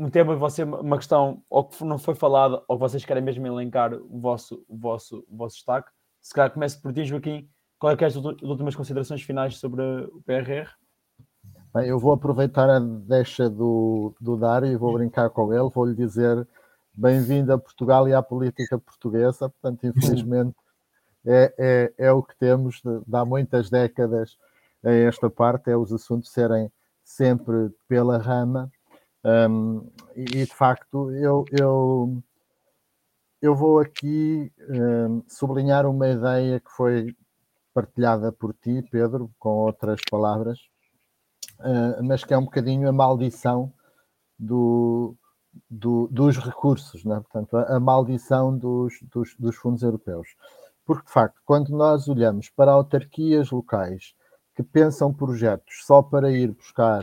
um 0.00 0.08
tema, 0.08 0.34
você, 0.34 0.64
uma 0.64 0.96
questão 0.96 1.42
ou 1.50 1.62
que 1.62 1.84
não 1.84 1.98
foi 1.98 2.14
falada 2.14 2.62
ou 2.66 2.76
que 2.76 2.80
vocês 2.80 3.04
querem 3.04 3.22
mesmo 3.22 3.46
elencar 3.46 3.92
o 3.92 4.18
vosso, 4.18 4.64
vosso, 4.66 5.22
vosso 5.30 5.56
destaque. 5.56 5.90
Se 6.22 6.32
calhar 6.32 6.50
começo 6.50 6.80
por 6.80 6.90
ti, 6.90 7.04
Joaquim. 7.04 7.46
Qual 7.78 7.92
é 7.92 7.96
que 7.96 8.04
é 8.04 8.06
as 8.06 8.16
últimas 8.16 8.74
considerações 8.74 9.22
finais 9.22 9.58
sobre 9.58 9.82
o 9.82 10.22
PRR? 10.22 10.70
Bem, 11.74 11.86
eu 11.86 11.98
vou 11.98 12.12
aproveitar 12.12 12.68
a 12.68 12.78
deixa 12.78 13.48
do, 13.48 14.14
do 14.18 14.38
Dário 14.38 14.68
e 14.68 14.76
vou 14.76 14.94
brincar 14.94 15.28
com 15.28 15.52
ele, 15.52 15.68
vou-lhe 15.68 15.94
dizer 15.94 16.48
bem-vindo 16.94 17.52
a 17.52 17.58
Portugal 17.58 18.08
e 18.08 18.14
à 18.14 18.22
política 18.22 18.78
portuguesa, 18.78 19.50
portanto, 19.50 19.86
infelizmente, 19.86 20.56
é, 21.26 21.54
é, 21.58 22.06
é 22.06 22.12
o 22.12 22.22
que 22.22 22.36
temos 22.36 22.80
de, 22.82 23.00
de 23.06 23.16
há 23.16 23.24
muitas 23.24 23.68
décadas 23.68 24.36
a 24.82 24.90
esta 24.90 25.28
parte, 25.30 25.70
é 25.70 25.76
os 25.76 25.92
assuntos 25.92 26.30
serem 26.30 26.72
sempre 27.04 27.70
pela 27.86 28.18
rama, 28.18 28.70
um, 29.24 29.90
e, 30.16 30.24
de 30.24 30.46
facto 30.46 31.10
eu, 31.10 31.44
eu, 31.52 32.22
eu 33.42 33.54
vou 33.54 33.78
aqui 33.78 34.50
um, 34.68 35.22
sublinhar 35.28 35.86
uma 35.86 36.08
ideia 36.08 36.60
que 36.60 36.70
foi 36.70 37.14
partilhada 37.74 38.32
por 38.32 38.54
ti, 38.54 38.82
Pedro, 38.90 39.30
com 39.38 39.50
outras 39.50 40.00
palavras, 40.10 40.58
uh, 41.60 42.02
mas 42.02 42.24
que 42.24 42.34
é 42.34 42.38
um 42.38 42.44
bocadinho 42.44 42.88
a 42.88 42.92
maldição 42.92 43.72
do, 44.38 45.14
do, 45.68 46.08
dos 46.08 46.38
recursos, 46.38 47.04
né? 47.04 47.16
portanto, 47.16 47.56
a, 47.56 47.76
a 47.76 47.80
maldição 47.80 48.56
dos, 48.56 48.94
dos, 49.02 49.34
dos, 49.38 49.56
fundos 49.56 49.82
europeus. 49.82 50.28
Porque, 50.84 51.06
de 51.06 51.12
facto, 51.12 51.40
quando 51.44 51.68
nós 51.70 52.08
olhamos 52.08 52.48
para 52.48 52.72
autarquias 52.72 53.50
locais 53.50 54.14
que 54.56 54.62
pensam 54.62 55.12
projetos 55.12 55.84
só 55.84 56.02
para 56.02 56.32
ir 56.32 56.52
buscar 56.52 57.02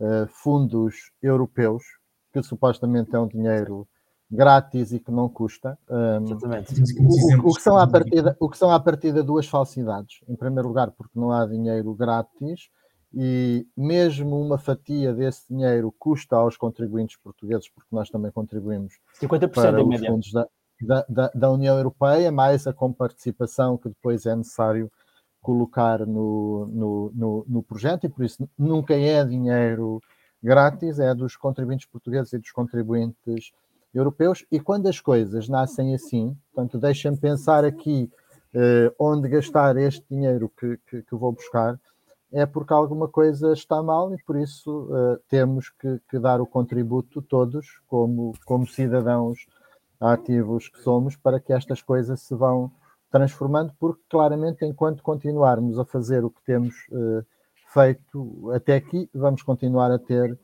uh, 0.00 0.26
fundos 0.28 1.12
europeus, 1.22 1.84
que 2.32 2.42
supostamente 2.42 3.14
é 3.14 3.18
um 3.18 3.28
dinheiro 3.28 3.86
grátis 4.30 4.92
e 4.92 5.00
que 5.00 5.10
não 5.10 5.28
custa. 5.28 5.78
Um, 5.88 6.24
Exatamente. 6.24 6.74
O, 7.00 7.50
o, 7.50 7.54
que 7.54 7.62
são 7.62 7.76
à 7.76 7.86
partida, 7.86 8.36
o 8.38 8.48
que 8.48 8.56
são 8.56 8.70
à 8.70 8.78
partida 8.78 9.22
duas 9.22 9.46
falsidades. 9.46 10.20
Em 10.28 10.36
primeiro 10.36 10.68
lugar, 10.68 10.90
porque 10.92 11.18
não 11.18 11.32
há 11.32 11.44
dinheiro 11.46 11.92
grátis 11.94 12.68
e 13.12 13.66
mesmo 13.76 14.40
uma 14.40 14.56
fatia 14.56 15.12
desse 15.12 15.48
dinheiro 15.52 15.92
custa 15.98 16.36
aos 16.36 16.56
contribuintes 16.56 17.16
portugueses, 17.16 17.68
porque 17.68 17.88
nós 17.90 18.08
também 18.08 18.30
contribuímos 18.30 18.94
50% 19.20 19.48
para 19.50 19.84
os 19.84 20.06
fundos 20.06 20.32
da, 20.32 20.48
da, 20.80 21.04
da, 21.08 21.30
da, 21.34 21.50
União 21.50 21.76
Europeia, 21.76 22.30
mais 22.30 22.68
a 22.68 22.72
comparticipação 22.72 23.76
que 23.76 23.88
depois 23.88 24.26
é 24.26 24.36
necessário 24.36 24.90
colocar 25.40 26.06
no, 26.06 26.66
no, 26.66 27.12
no, 27.14 27.44
no 27.48 27.62
projeto, 27.62 28.04
e 28.04 28.08
por 28.08 28.24
isso 28.24 28.48
nunca 28.58 28.94
é 28.94 29.24
dinheiro 29.24 30.00
grátis, 30.42 30.98
é 30.98 31.14
dos 31.14 31.36
contribuintes 31.36 31.86
portugueses 31.86 32.32
e 32.32 32.38
dos 32.38 32.50
contribuintes 32.50 33.52
europeus, 33.94 34.44
e 34.50 34.60
quando 34.60 34.88
as 34.88 35.00
coisas 35.00 35.48
nascem 35.48 35.94
assim, 35.94 36.36
portanto, 36.52 36.78
deixem-me 36.78 37.16
pensar 37.16 37.64
aqui 37.64 38.10
eh, 38.54 38.92
onde 38.98 39.28
gastar 39.28 39.76
este 39.76 40.04
dinheiro 40.10 40.50
que, 40.58 40.78
que, 40.88 41.02
que, 41.02 41.14
vou 41.14 41.32
buscar, 41.32 41.78
é 42.32 42.46
porque 42.46 42.72
alguma 42.72 43.08
coisa 43.08 43.52
está 43.52 43.82
mal 43.82 44.14
e 44.14 44.22
por 44.22 44.36
isso 44.36 44.88
eh, 44.92 45.20
temos 45.28 45.70
que, 45.70 46.00
que, 46.08 46.18
dar 46.18 46.40
o 46.40 46.46
contributo 46.46 47.20
todos, 47.22 47.80
como, 47.88 48.32
como 48.44 48.66
cidadãos 48.66 49.46
ativos 50.00 50.68
que 50.68 50.80
somos, 50.80 51.16
para 51.16 51.40
que 51.40 51.52
estas 51.52 51.82
coisas 51.82 52.20
se 52.20 52.34
vão 52.34 52.70
transformando, 53.10 53.72
porque 53.78 54.02
claramente 54.08 54.64
enquanto 54.64 55.02
continuarmos 55.02 55.78
a 55.78 55.84
fazer 55.84 56.24
o 56.24 56.30
que 56.30 56.42
temos 56.42 56.74
eh, 56.92 57.24
feito 57.72 58.50
até 58.52 58.76
aqui, 58.76 59.08
vamos 59.12 59.42
continuar 59.42 59.90
a 59.90 59.98
ter 59.98 60.38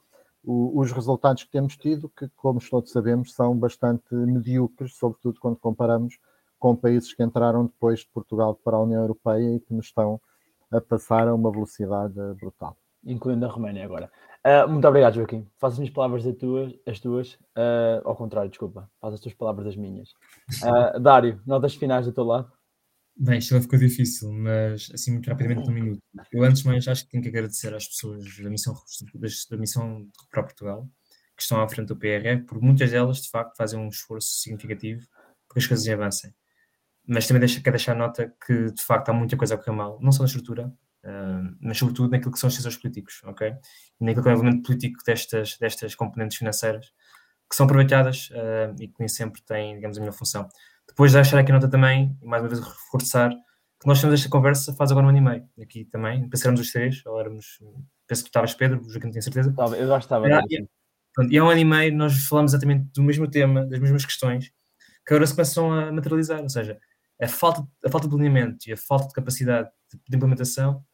os 0.49 0.93
resultados 0.93 1.43
que 1.43 1.51
temos 1.51 1.77
tido, 1.77 2.09
que, 2.09 2.29
como 2.37 2.61
todos 2.61 2.93
sabemos, 2.93 3.35
são 3.35 3.57
bastante 3.57 4.15
medíocres, 4.15 4.95
sobretudo 4.95 5.41
quando 5.41 5.57
comparamos 5.57 6.19
com 6.57 6.77
países 6.77 7.13
que 7.13 7.23
entraram 7.23 7.67
depois 7.67 8.01
de 8.01 8.09
Portugal 8.09 8.55
para 8.55 8.77
a 8.77 8.81
União 8.81 9.01
Europeia 9.01 9.57
e 9.57 9.61
que 9.61 9.75
nos 9.75 9.87
estão 9.87 10.21
a 10.71 10.81
passar 10.81 11.27
a 11.27 11.35
uma 11.35 11.51
velocidade 11.51 12.15
brutal. 12.41 12.77
Incluindo 13.05 13.45
a 13.45 13.49
Roménia 13.49 13.85
agora. 13.85 14.11
Uh, 14.47 14.69
muito 14.69 14.87
obrigado, 14.87 15.15
Joaquim. 15.15 15.45
Faz 15.59 15.73
as 15.73 15.79
minhas 15.81 15.93
palavras 15.93 16.25
as 16.25 16.37
tuas, 16.37 16.73
as 16.87 17.01
tuas 17.01 17.33
uh, 17.57 18.01
ao 18.05 18.15
contrário, 18.15 18.49
desculpa. 18.49 18.89
Faz 19.01 19.15
as 19.15 19.21
tuas 19.21 19.35
palavras 19.35 19.67
as 19.67 19.77
minhas. 19.77 20.11
Uh, 20.63 21.01
Dário, 21.01 21.43
notas 21.45 21.75
finais 21.75 22.07
do 22.07 22.13
teu 22.13 22.23
lado? 22.23 22.53
Bem, 23.19 23.39
isto 23.39 23.61
ficou 23.61 23.77
difícil, 23.77 24.31
mas 24.33 24.89
assim 24.95 25.13
muito 25.15 25.29
rapidamente 25.29 25.67
num 25.67 25.75
minuto. 25.75 25.99
Eu 26.31 26.45
antes 26.45 26.63
de 26.63 26.69
mais 26.69 26.87
acho 26.87 27.05
que 27.05 27.11
tenho 27.11 27.23
que 27.25 27.29
agradecer 27.29 27.75
às 27.75 27.89
pessoas 27.89 28.25
da 28.41 28.49
missão, 28.49 28.75
da 29.51 29.57
missão 29.57 30.03
de 30.03 30.11
Portugal 30.31 30.89
que 31.35 31.43
estão 31.43 31.61
à 31.61 31.69
frente 31.69 31.89
do 31.89 31.97
PRR, 31.97 32.45
porque 32.47 32.65
muitas 32.65 32.91
delas 32.91 33.23
de 33.23 33.29
facto 33.29 33.57
fazem 33.57 33.79
um 33.79 33.89
esforço 33.89 34.29
significativo 34.39 35.07
para 35.49 35.55
que 35.55 35.59
as 35.59 35.67
coisas 35.67 35.89
avancem. 35.89 36.33
Mas 37.07 37.27
também 37.27 37.41
deixa, 37.41 37.61
quero 37.61 37.77
deixar 37.77 37.95
nota 37.95 38.33
que 38.47 38.71
de 38.71 38.83
facto 38.83 39.09
há 39.09 39.13
muita 39.13 39.37
coisa 39.37 39.55
a 39.55 39.59
correr 39.59 39.77
mal, 39.77 39.99
não 40.01 40.13
só 40.13 40.21
na 40.21 40.27
estrutura, 40.27 40.73
uh, 41.07 41.57
mas 41.61 41.79
sobretudo 41.79 42.11
naquilo 42.11 42.33
que 42.33 42.39
são 42.39 42.49
os 42.49 42.55
decisores 42.55 42.77
políticos, 42.77 43.21
ok? 43.25 43.55
E 44.01 44.05
naquilo 44.05 44.23
que 44.23 44.29
é 44.29 44.33
o 44.33 44.35
envolvimento 44.35 44.63
político 44.67 44.99
destas, 45.07 45.57
destas 45.59 45.95
componentes 45.95 46.37
financeiras, 46.37 46.87
que 47.49 47.55
são 47.55 47.65
aproveitadas 47.65 48.29
uh, 48.31 48.75
e 48.81 48.89
que 48.89 48.95
nem 48.99 49.09
sempre 49.09 49.41
têm, 49.43 49.77
digamos, 49.77 49.97
a 49.97 50.01
minha 50.01 50.13
função. 50.13 50.49
Depois 50.89 51.13
de 51.13 51.19
deixar 51.19 51.39
aqui 51.39 51.53
nota 51.53 51.69
também, 51.69 52.17
e 52.21 52.27
mais 52.27 52.43
uma 52.43 52.49
vez 52.49 52.61
reforçar, 52.61 53.31
que 53.31 53.87
nós 53.87 54.01
temos 54.01 54.19
esta 54.19 54.29
conversa 54.29 54.75
faz 54.75 54.91
agora 54.91 55.07
um 55.07 55.11
ano 55.11 55.19
e 55.19 55.21
meio, 55.21 55.49
aqui 55.61 55.85
também, 55.85 56.29
pensamos 56.29 56.61
os 56.61 56.73
três, 56.73 57.05
ou 57.07 57.21
éramos, 57.21 57.59
penso 58.07 58.23
que 58.23 58.29
tu 58.29 58.31
estavas 58.31 58.55
Pedro, 58.55 58.81
o 58.81 58.89
Joaquim 58.89 59.07
não 59.07 59.13
tenho 59.13 59.23
certeza. 59.23 59.55
Eu 59.77 59.87
já 59.87 59.99
estava. 59.99 60.29
É, 60.29 60.41
Pronto, 61.15 61.33
e 61.33 61.39
há 61.39 61.45
um 61.45 61.49
ano 61.49 61.61
e 61.61 61.65
meio 61.65 61.97
nós 61.97 62.15
falamos 62.27 62.53
exatamente 62.53 62.91
do 62.95 63.03
mesmo 63.03 63.29
tema, 63.29 63.65
das 63.65 63.79
mesmas 63.79 64.05
questões, 64.05 64.51
que 65.07 65.15
agora 65.15 65.27
se 65.27 65.35
começam 65.35 65.73
a 65.73 65.91
materializar, 65.91 66.43
ou 66.43 66.49
seja, 66.49 66.79
a 67.21 67.27
falta, 67.27 67.67
a 67.85 67.91
falta 67.91 68.07
de 68.07 68.15
alinhamento 68.15 68.69
e 68.69 68.73
a 68.73 68.77
falta 68.77 69.09
de 69.09 69.15
capacidade 69.15 69.69
de, 69.91 69.99
de 70.07 70.17
implementação 70.17 70.85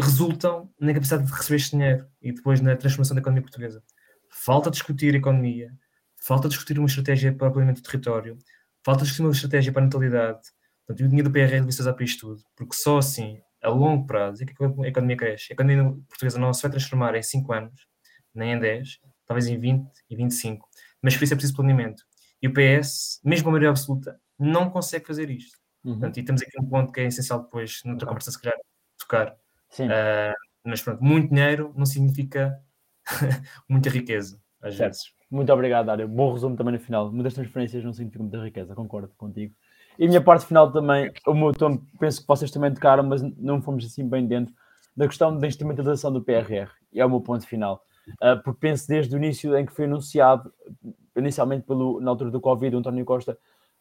resultam 0.00 0.72
na 0.80 0.92
capacidade 0.92 1.26
de 1.26 1.32
receber 1.32 1.56
este 1.56 1.70
dinheiro 1.72 2.06
e 2.20 2.32
depois 2.32 2.60
na 2.60 2.76
transformação 2.76 3.14
da 3.14 3.20
economia 3.20 3.42
portuguesa. 3.42 3.82
Falta 4.30 4.70
discutir 4.70 5.14
a 5.14 5.18
economia, 5.18 5.72
falta 6.16 6.48
discutir 6.48 6.78
uma 6.78 6.86
estratégia 6.86 7.32
para 7.32 7.48
o 7.48 7.52
planeamento 7.52 7.82
do 7.82 7.84
território, 7.84 8.38
falta 8.84 9.02
discutir 9.02 9.22
uma 9.22 9.32
estratégia 9.32 9.72
para 9.72 9.82
a 9.82 9.84
natalidade. 9.84 10.40
Portanto, 10.86 11.06
o 11.06 11.08
dinheiro 11.08 11.28
do 11.28 11.32
deve 11.32 11.72
ser 11.72 11.82
usado 11.82 11.94
para 11.94 12.04
isto 12.04 12.26
tudo, 12.26 12.42
porque 12.56 12.74
só 12.74 12.98
assim, 12.98 13.40
a 13.62 13.68
longo 13.68 14.06
prazo, 14.06 14.42
é 14.42 14.46
que 14.46 14.54
a 14.62 14.88
economia 14.88 15.16
cresce. 15.16 15.48
A 15.50 15.54
economia 15.54 15.92
portuguesa 16.08 16.38
não 16.38 16.52
se 16.52 16.62
vai 16.62 16.70
transformar 16.70 17.14
em 17.14 17.22
5 17.22 17.52
anos, 17.52 17.86
nem 18.34 18.52
em 18.52 18.58
10, 18.58 18.98
talvez 19.26 19.46
em 19.46 19.58
20 19.58 19.88
e 20.08 20.16
25. 20.16 20.68
Mas 21.02 21.16
por 21.16 21.24
isso 21.24 21.34
é 21.34 21.36
preciso 21.36 21.56
planeamento. 21.56 22.04
E 22.42 22.48
o 22.48 22.52
PS, 22.52 23.20
mesmo 23.24 23.48
a 23.48 23.52
maioria 23.52 23.70
absoluta, 23.70 24.18
não 24.38 24.70
consegue 24.70 25.06
fazer 25.06 25.30
isto. 25.30 25.58
Uhum. 25.84 25.92
Portanto, 25.92 26.18
e 26.18 26.22
temos 26.22 26.42
aqui 26.42 26.60
um 26.60 26.66
ponto 26.66 26.92
que 26.92 27.00
é 27.00 27.06
essencial 27.06 27.42
depois, 27.42 27.80
noutra 27.84 28.06
conversa, 28.06 28.30
se 28.30 28.40
calhar, 28.40 28.58
tocar. 28.98 29.36
Uh, 29.78 30.34
mas 30.64 30.82
pronto, 30.82 31.02
muito 31.02 31.28
dinheiro 31.28 31.72
não 31.76 31.86
significa 31.86 32.60
muita 33.68 33.88
riqueza, 33.88 34.40
às 34.60 34.76
certo. 34.76 34.92
vezes. 34.92 35.20
Muito 35.30 35.52
obrigado, 35.52 35.86
Dário. 35.86 36.08
Bom 36.08 36.32
resumo 36.32 36.56
também 36.56 36.74
no 36.74 36.80
final. 36.80 37.10
Muitas 37.12 37.34
transferências 37.34 37.84
não 37.84 37.92
significam 37.92 38.24
muita 38.24 38.42
riqueza, 38.42 38.74
concordo 38.74 39.12
contigo. 39.16 39.54
E 39.98 40.04
a 40.04 40.08
minha 40.08 40.20
parte 40.20 40.46
final 40.46 40.72
também, 40.72 41.12
o 41.26 41.34
meu 41.34 41.52
tom, 41.52 41.78
penso 41.98 42.22
que 42.22 42.26
vocês 42.26 42.50
também 42.50 42.72
tocaram, 42.72 43.04
mas 43.04 43.22
não 43.36 43.62
fomos 43.62 43.84
assim 43.84 44.08
bem 44.08 44.26
dentro 44.26 44.52
da 44.96 45.06
questão 45.06 45.36
da 45.36 45.46
instrumentalização 45.46 46.12
do 46.12 46.22
PRR. 46.22 46.70
E 46.92 47.00
é 47.00 47.06
o 47.06 47.10
meu 47.10 47.20
ponto 47.20 47.46
final. 47.46 47.84
Uh, 48.22 48.42
porque 48.42 48.60
penso 48.60 48.88
desde 48.88 49.14
o 49.14 49.18
início 49.18 49.56
em 49.56 49.64
que 49.64 49.72
foi 49.72 49.84
anunciado, 49.84 50.52
inicialmente 51.16 51.64
pelo, 51.64 52.00
na 52.00 52.10
altura 52.10 52.30
do 52.30 52.40
Covid, 52.40 52.74
o 52.74 52.78
António 52.80 53.04
Costa 53.04 53.38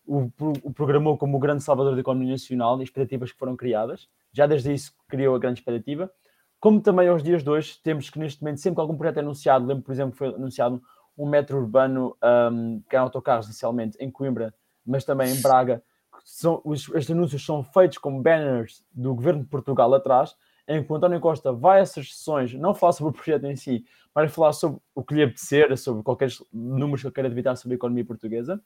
o, 0.10 0.32
o 0.64 0.74
programou 0.74 1.18
como 1.18 1.38
o 1.38 1.40
grande 1.40 1.64
salvador 1.64 1.94
da 1.94 2.02
economia 2.02 2.32
nacional 2.32 2.80
e 2.80 2.84
expectativas 2.84 3.32
que 3.32 3.38
foram 3.38 3.56
criadas. 3.56 4.10
Já 4.34 4.48
desde 4.48 4.74
isso 4.74 4.92
criou 5.08 5.36
a 5.36 5.40
grande 5.40 5.60
expectativa. 5.60 6.12
Como 6.60 6.82
também 6.82 7.08
aos 7.08 7.24
dias 7.24 7.44
de 7.44 7.50
hoje, 7.50 7.80
temos 7.84 8.10
que 8.10 8.18
neste 8.18 8.42
momento, 8.42 8.60
sempre 8.60 8.76
que 8.76 8.82
algum 8.82 8.98
projeto 8.98 9.18
é 9.18 9.20
anunciado, 9.22 9.66
lembro, 9.66 9.84
por 9.84 9.92
exemplo, 9.92 10.16
foi 10.18 10.28
anunciado 10.30 10.82
um 11.18 11.28
metro 11.28 11.58
urbano, 11.58 12.18
um, 12.52 12.82
que 12.90 12.96
é 12.96 13.00
autocarros 13.00 13.46
inicialmente, 13.46 13.98
em 14.00 14.10
Coimbra, 14.10 14.54
mas 14.86 15.06
também 15.06 15.32
em 15.32 15.42
Braga. 15.42 15.82
São, 16.26 16.62
os, 16.66 16.90
estes 16.90 17.12
anúncios 17.12 17.46
são 17.46 17.64
feitos 17.64 17.98
com 17.98 18.22
banners 18.22 18.84
do 18.92 19.14
governo 19.14 19.44
de 19.44 19.48
Portugal 19.48 19.94
atrás, 19.94 20.36
em 20.68 20.84
que 20.84 20.92
o 20.92 20.96
António 20.96 21.20
Costa 21.20 21.54
vai 21.54 21.80
a 21.80 21.82
essas 21.82 22.14
sessões, 22.14 22.54
não 22.54 22.74
fala 22.74 22.94
sobre 22.94 23.12
o 23.12 23.14
projeto 23.14 23.46
em 23.46 23.56
si, 23.56 23.86
mas 24.14 24.32
falar 24.34 24.54
sobre 24.54 24.80
o 24.94 25.04
que 25.04 25.14
lhe 25.14 25.24
apetecer, 25.24 25.78
sobre 25.78 26.04
qualquer 26.04 26.30
números 26.52 27.02
que 27.02 27.08
ele 27.08 27.14
queira 27.14 27.30
debitar 27.30 27.56
sobre 27.56 27.76
a 27.76 27.78
economia 27.78 28.06
portuguesa. 28.06 28.62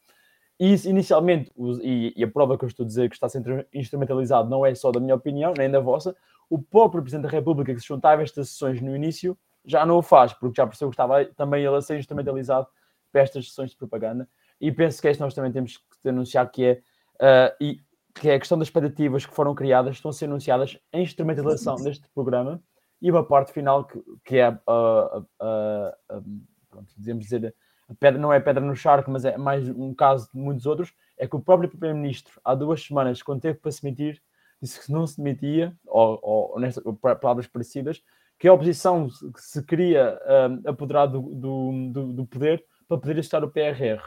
E 0.59 0.73
isso, 0.73 0.89
inicialmente, 0.89 1.51
e, 1.81 2.23
a 2.23 2.27
prova 2.27 2.57
que 2.57 2.63
eu 2.63 2.67
estou 2.67 2.83
a 2.83 2.87
dizer 2.87 3.09
que 3.09 3.15
está 3.15 3.27
a 3.27 3.29
ser 3.29 3.67
instrumentalizado 3.73 4.49
não 4.49 4.65
é 4.65 4.73
só 4.75 4.91
da 4.91 4.99
minha 4.99 5.15
opinião, 5.15 5.53
nem 5.57 5.69
da 5.69 5.79
vossa, 5.79 6.15
o 6.49 6.61
próprio 6.61 7.01
Presidente 7.01 7.23
da 7.23 7.29
República 7.29 7.73
que 7.73 7.79
se 7.79 7.87
juntava 7.87 8.21
a 8.21 8.23
estas 8.23 8.49
sessões 8.49 8.81
no 8.81 8.95
início 8.95 9.37
já 9.65 9.85
não 9.85 9.97
o 9.97 10.01
faz, 10.01 10.33
porque 10.33 10.57
já 10.57 10.67
percebeu 10.67 10.89
que 10.89 10.93
estava 10.93 11.25
também 11.25 11.63
ele 11.63 11.75
a 11.75 11.81
ser 11.81 11.97
instrumentalizado 11.97 12.67
para 13.11 13.21
estas 13.21 13.47
sessões 13.47 13.71
de 13.71 13.77
propaganda. 13.77 14.27
E 14.59 14.71
penso 14.71 15.01
que 15.01 15.07
é 15.07 15.17
nós 15.17 15.33
também 15.33 15.51
temos 15.51 15.77
que 15.77 15.83
denunciar, 16.03 16.49
que 16.51 16.65
é, 16.65 16.81
uh, 17.15 17.55
e, 17.61 17.79
que 18.13 18.29
é 18.29 18.35
a 18.35 18.39
questão 18.39 18.57
das 18.57 18.67
expectativas 18.67 19.25
que 19.25 19.33
foram 19.33 19.55
criadas, 19.55 19.95
estão 19.95 20.09
a 20.09 20.13
ser 20.13 20.25
anunciadas 20.25 20.77
em 20.91 21.03
instrumentalização 21.03 21.75
deste 21.75 22.07
programa, 22.13 22.61
e 23.01 23.11
uma 23.11 23.25
parte 23.25 23.51
final 23.51 23.85
que, 23.85 24.01
que 24.23 24.37
é, 24.37 24.49
uh, 24.49 25.19
uh, 25.19 26.23
pronto, 26.69 26.93
dizemos 26.97 27.23
dizer, 27.23 27.47
a 27.47 27.53
pedra 27.99 28.19
não 28.19 28.31
é 28.31 28.39
pedra 28.39 28.63
no 28.63 28.75
charco, 28.75 29.09
mas 29.11 29.25
é 29.25 29.37
mais 29.37 29.67
um 29.69 29.93
caso 29.93 30.29
de 30.33 30.39
muitos 30.39 30.65
outros, 30.65 30.93
é 31.17 31.27
que 31.27 31.35
o 31.35 31.39
próprio 31.39 31.69
Primeiro-Ministro, 31.69 32.39
há 32.43 32.55
duas 32.55 32.81
semanas, 32.81 33.21
quando 33.21 33.41
teve 33.41 33.59
para 33.59 33.71
se 33.71 33.81
demitir, 33.81 34.21
disse 34.61 34.85
que 34.85 34.91
não 34.91 35.05
se 35.05 35.17
demitia, 35.17 35.75
ou, 35.85 36.19
ou 36.21 36.59
nesta, 36.59 36.81
palavras 37.19 37.47
parecidas, 37.47 38.01
que 38.39 38.47
a 38.47 38.53
oposição 38.53 39.09
se 39.37 39.63
queria 39.63 40.19
um, 40.65 40.69
apoderar 40.69 41.07
do, 41.07 41.21
do, 41.21 41.89
do, 41.91 42.13
do, 42.13 42.25
poder 42.25 42.63
para 42.87 42.97
poder 42.97 43.17
estar 43.17 43.43
o 43.43 43.49
PRR. 43.49 44.01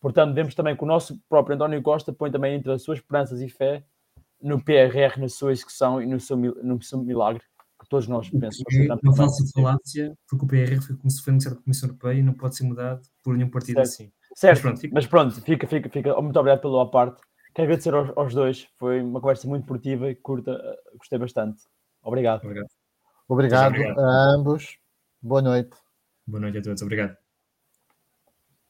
Portanto, 0.00 0.34
vemos 0.34 0.54
também 0.54 0.76
que 0.76 0.82
o 0.82 0.86
nosso 0.86 1.18
próprio 1.28 1.54
António 1.54 1.82
Costa 1.82 2.12
põe 2.12 2.30
também 2.30 2.54
entre 2.54 2.72
as 2.72 2.82
suas 2.82 2.98
esperanças 2.98 3.40
e 3.40 3.48
fé 3.48 3.84
no 4.40 4.62
PRR, 4.62 5.18
na 5.18 5.28
sua 5.28 5.52
execução 5.52 6.02
e 6.02 6.06
no 6.06 6.20
seu, 6.20 6.36
no 6.36 6.82
seu 6.82 6.98
milagre, 6.98 7.42
que 7.84 7.88
todos 7.90 8.08
nós 8.08 8.28
pensamos. 8.28 9.00
Uma 9.02 9.16
falsa 9.16 9.44
falácia, 9.54 10.16
porque 10.28 10.44
o 10.44 10.48
PRR 10.48 10.80
foi 10.80 10.96
como 10.96 11.10
se 11.10 11.22
foi 11.22 11.30
anunciado 11.30 11.56
pela 11.56 11.64
Comissão 11.64 11.88
Europeia 11.88 12.18
e 12.18 12.22
não 12.22 12.34
pode 12.34 12.56
ser 12.56 12.64
mudado 12.64 13.02
por 13.22 13.36
nenhum 13.36 13.50
partido 13.50 13.76
certo. 13.76 13.86
assim. 13.86 14.12
Certo, 14.34 14.54
mas 14.54 14.60
pronto, 14.60 14.80
fica... 14.80 14.94
mas 14.94 15.06
pronto, 15.06 15.40
fica, 15.40 15.66
fica, 15.66 15.88
fica. 15.88 16.20
Muito 16.20 16.38
obrigado 16.38 16.60
pela 16.60 16.90
parte. 16.90 17.22
Quero 17.54 17.66
agradecer 17.66 17.94
aos, 17.94 18.10
aos, 18.16 18.34
dois, 18.34 18.66
foi 18.76 19.00
uma 19.00 19.20
conversa 19.20 19.46
muito 19.46 19.64
produtiva 19.64 20.10
e 20.10 20.16
curta, 20.16 20.60
gostei 20.98 21.18
bastante. 21.18 21.62
Obrigado. 22.02 22.44
Obrigado, 22.44 22.68
obrigado, 23.28 23.68
obrigado. 23.68 24.00
a 24.00 24.34
ambos. 24.34 24.76
Boa 25.22 25.40
noite. 25.40 25.76
Boa 26.26 26.40
noite 26.40 26.58
a 26.58 26.62
todos, 26.62 26.82
obrigado. 26.82 27.23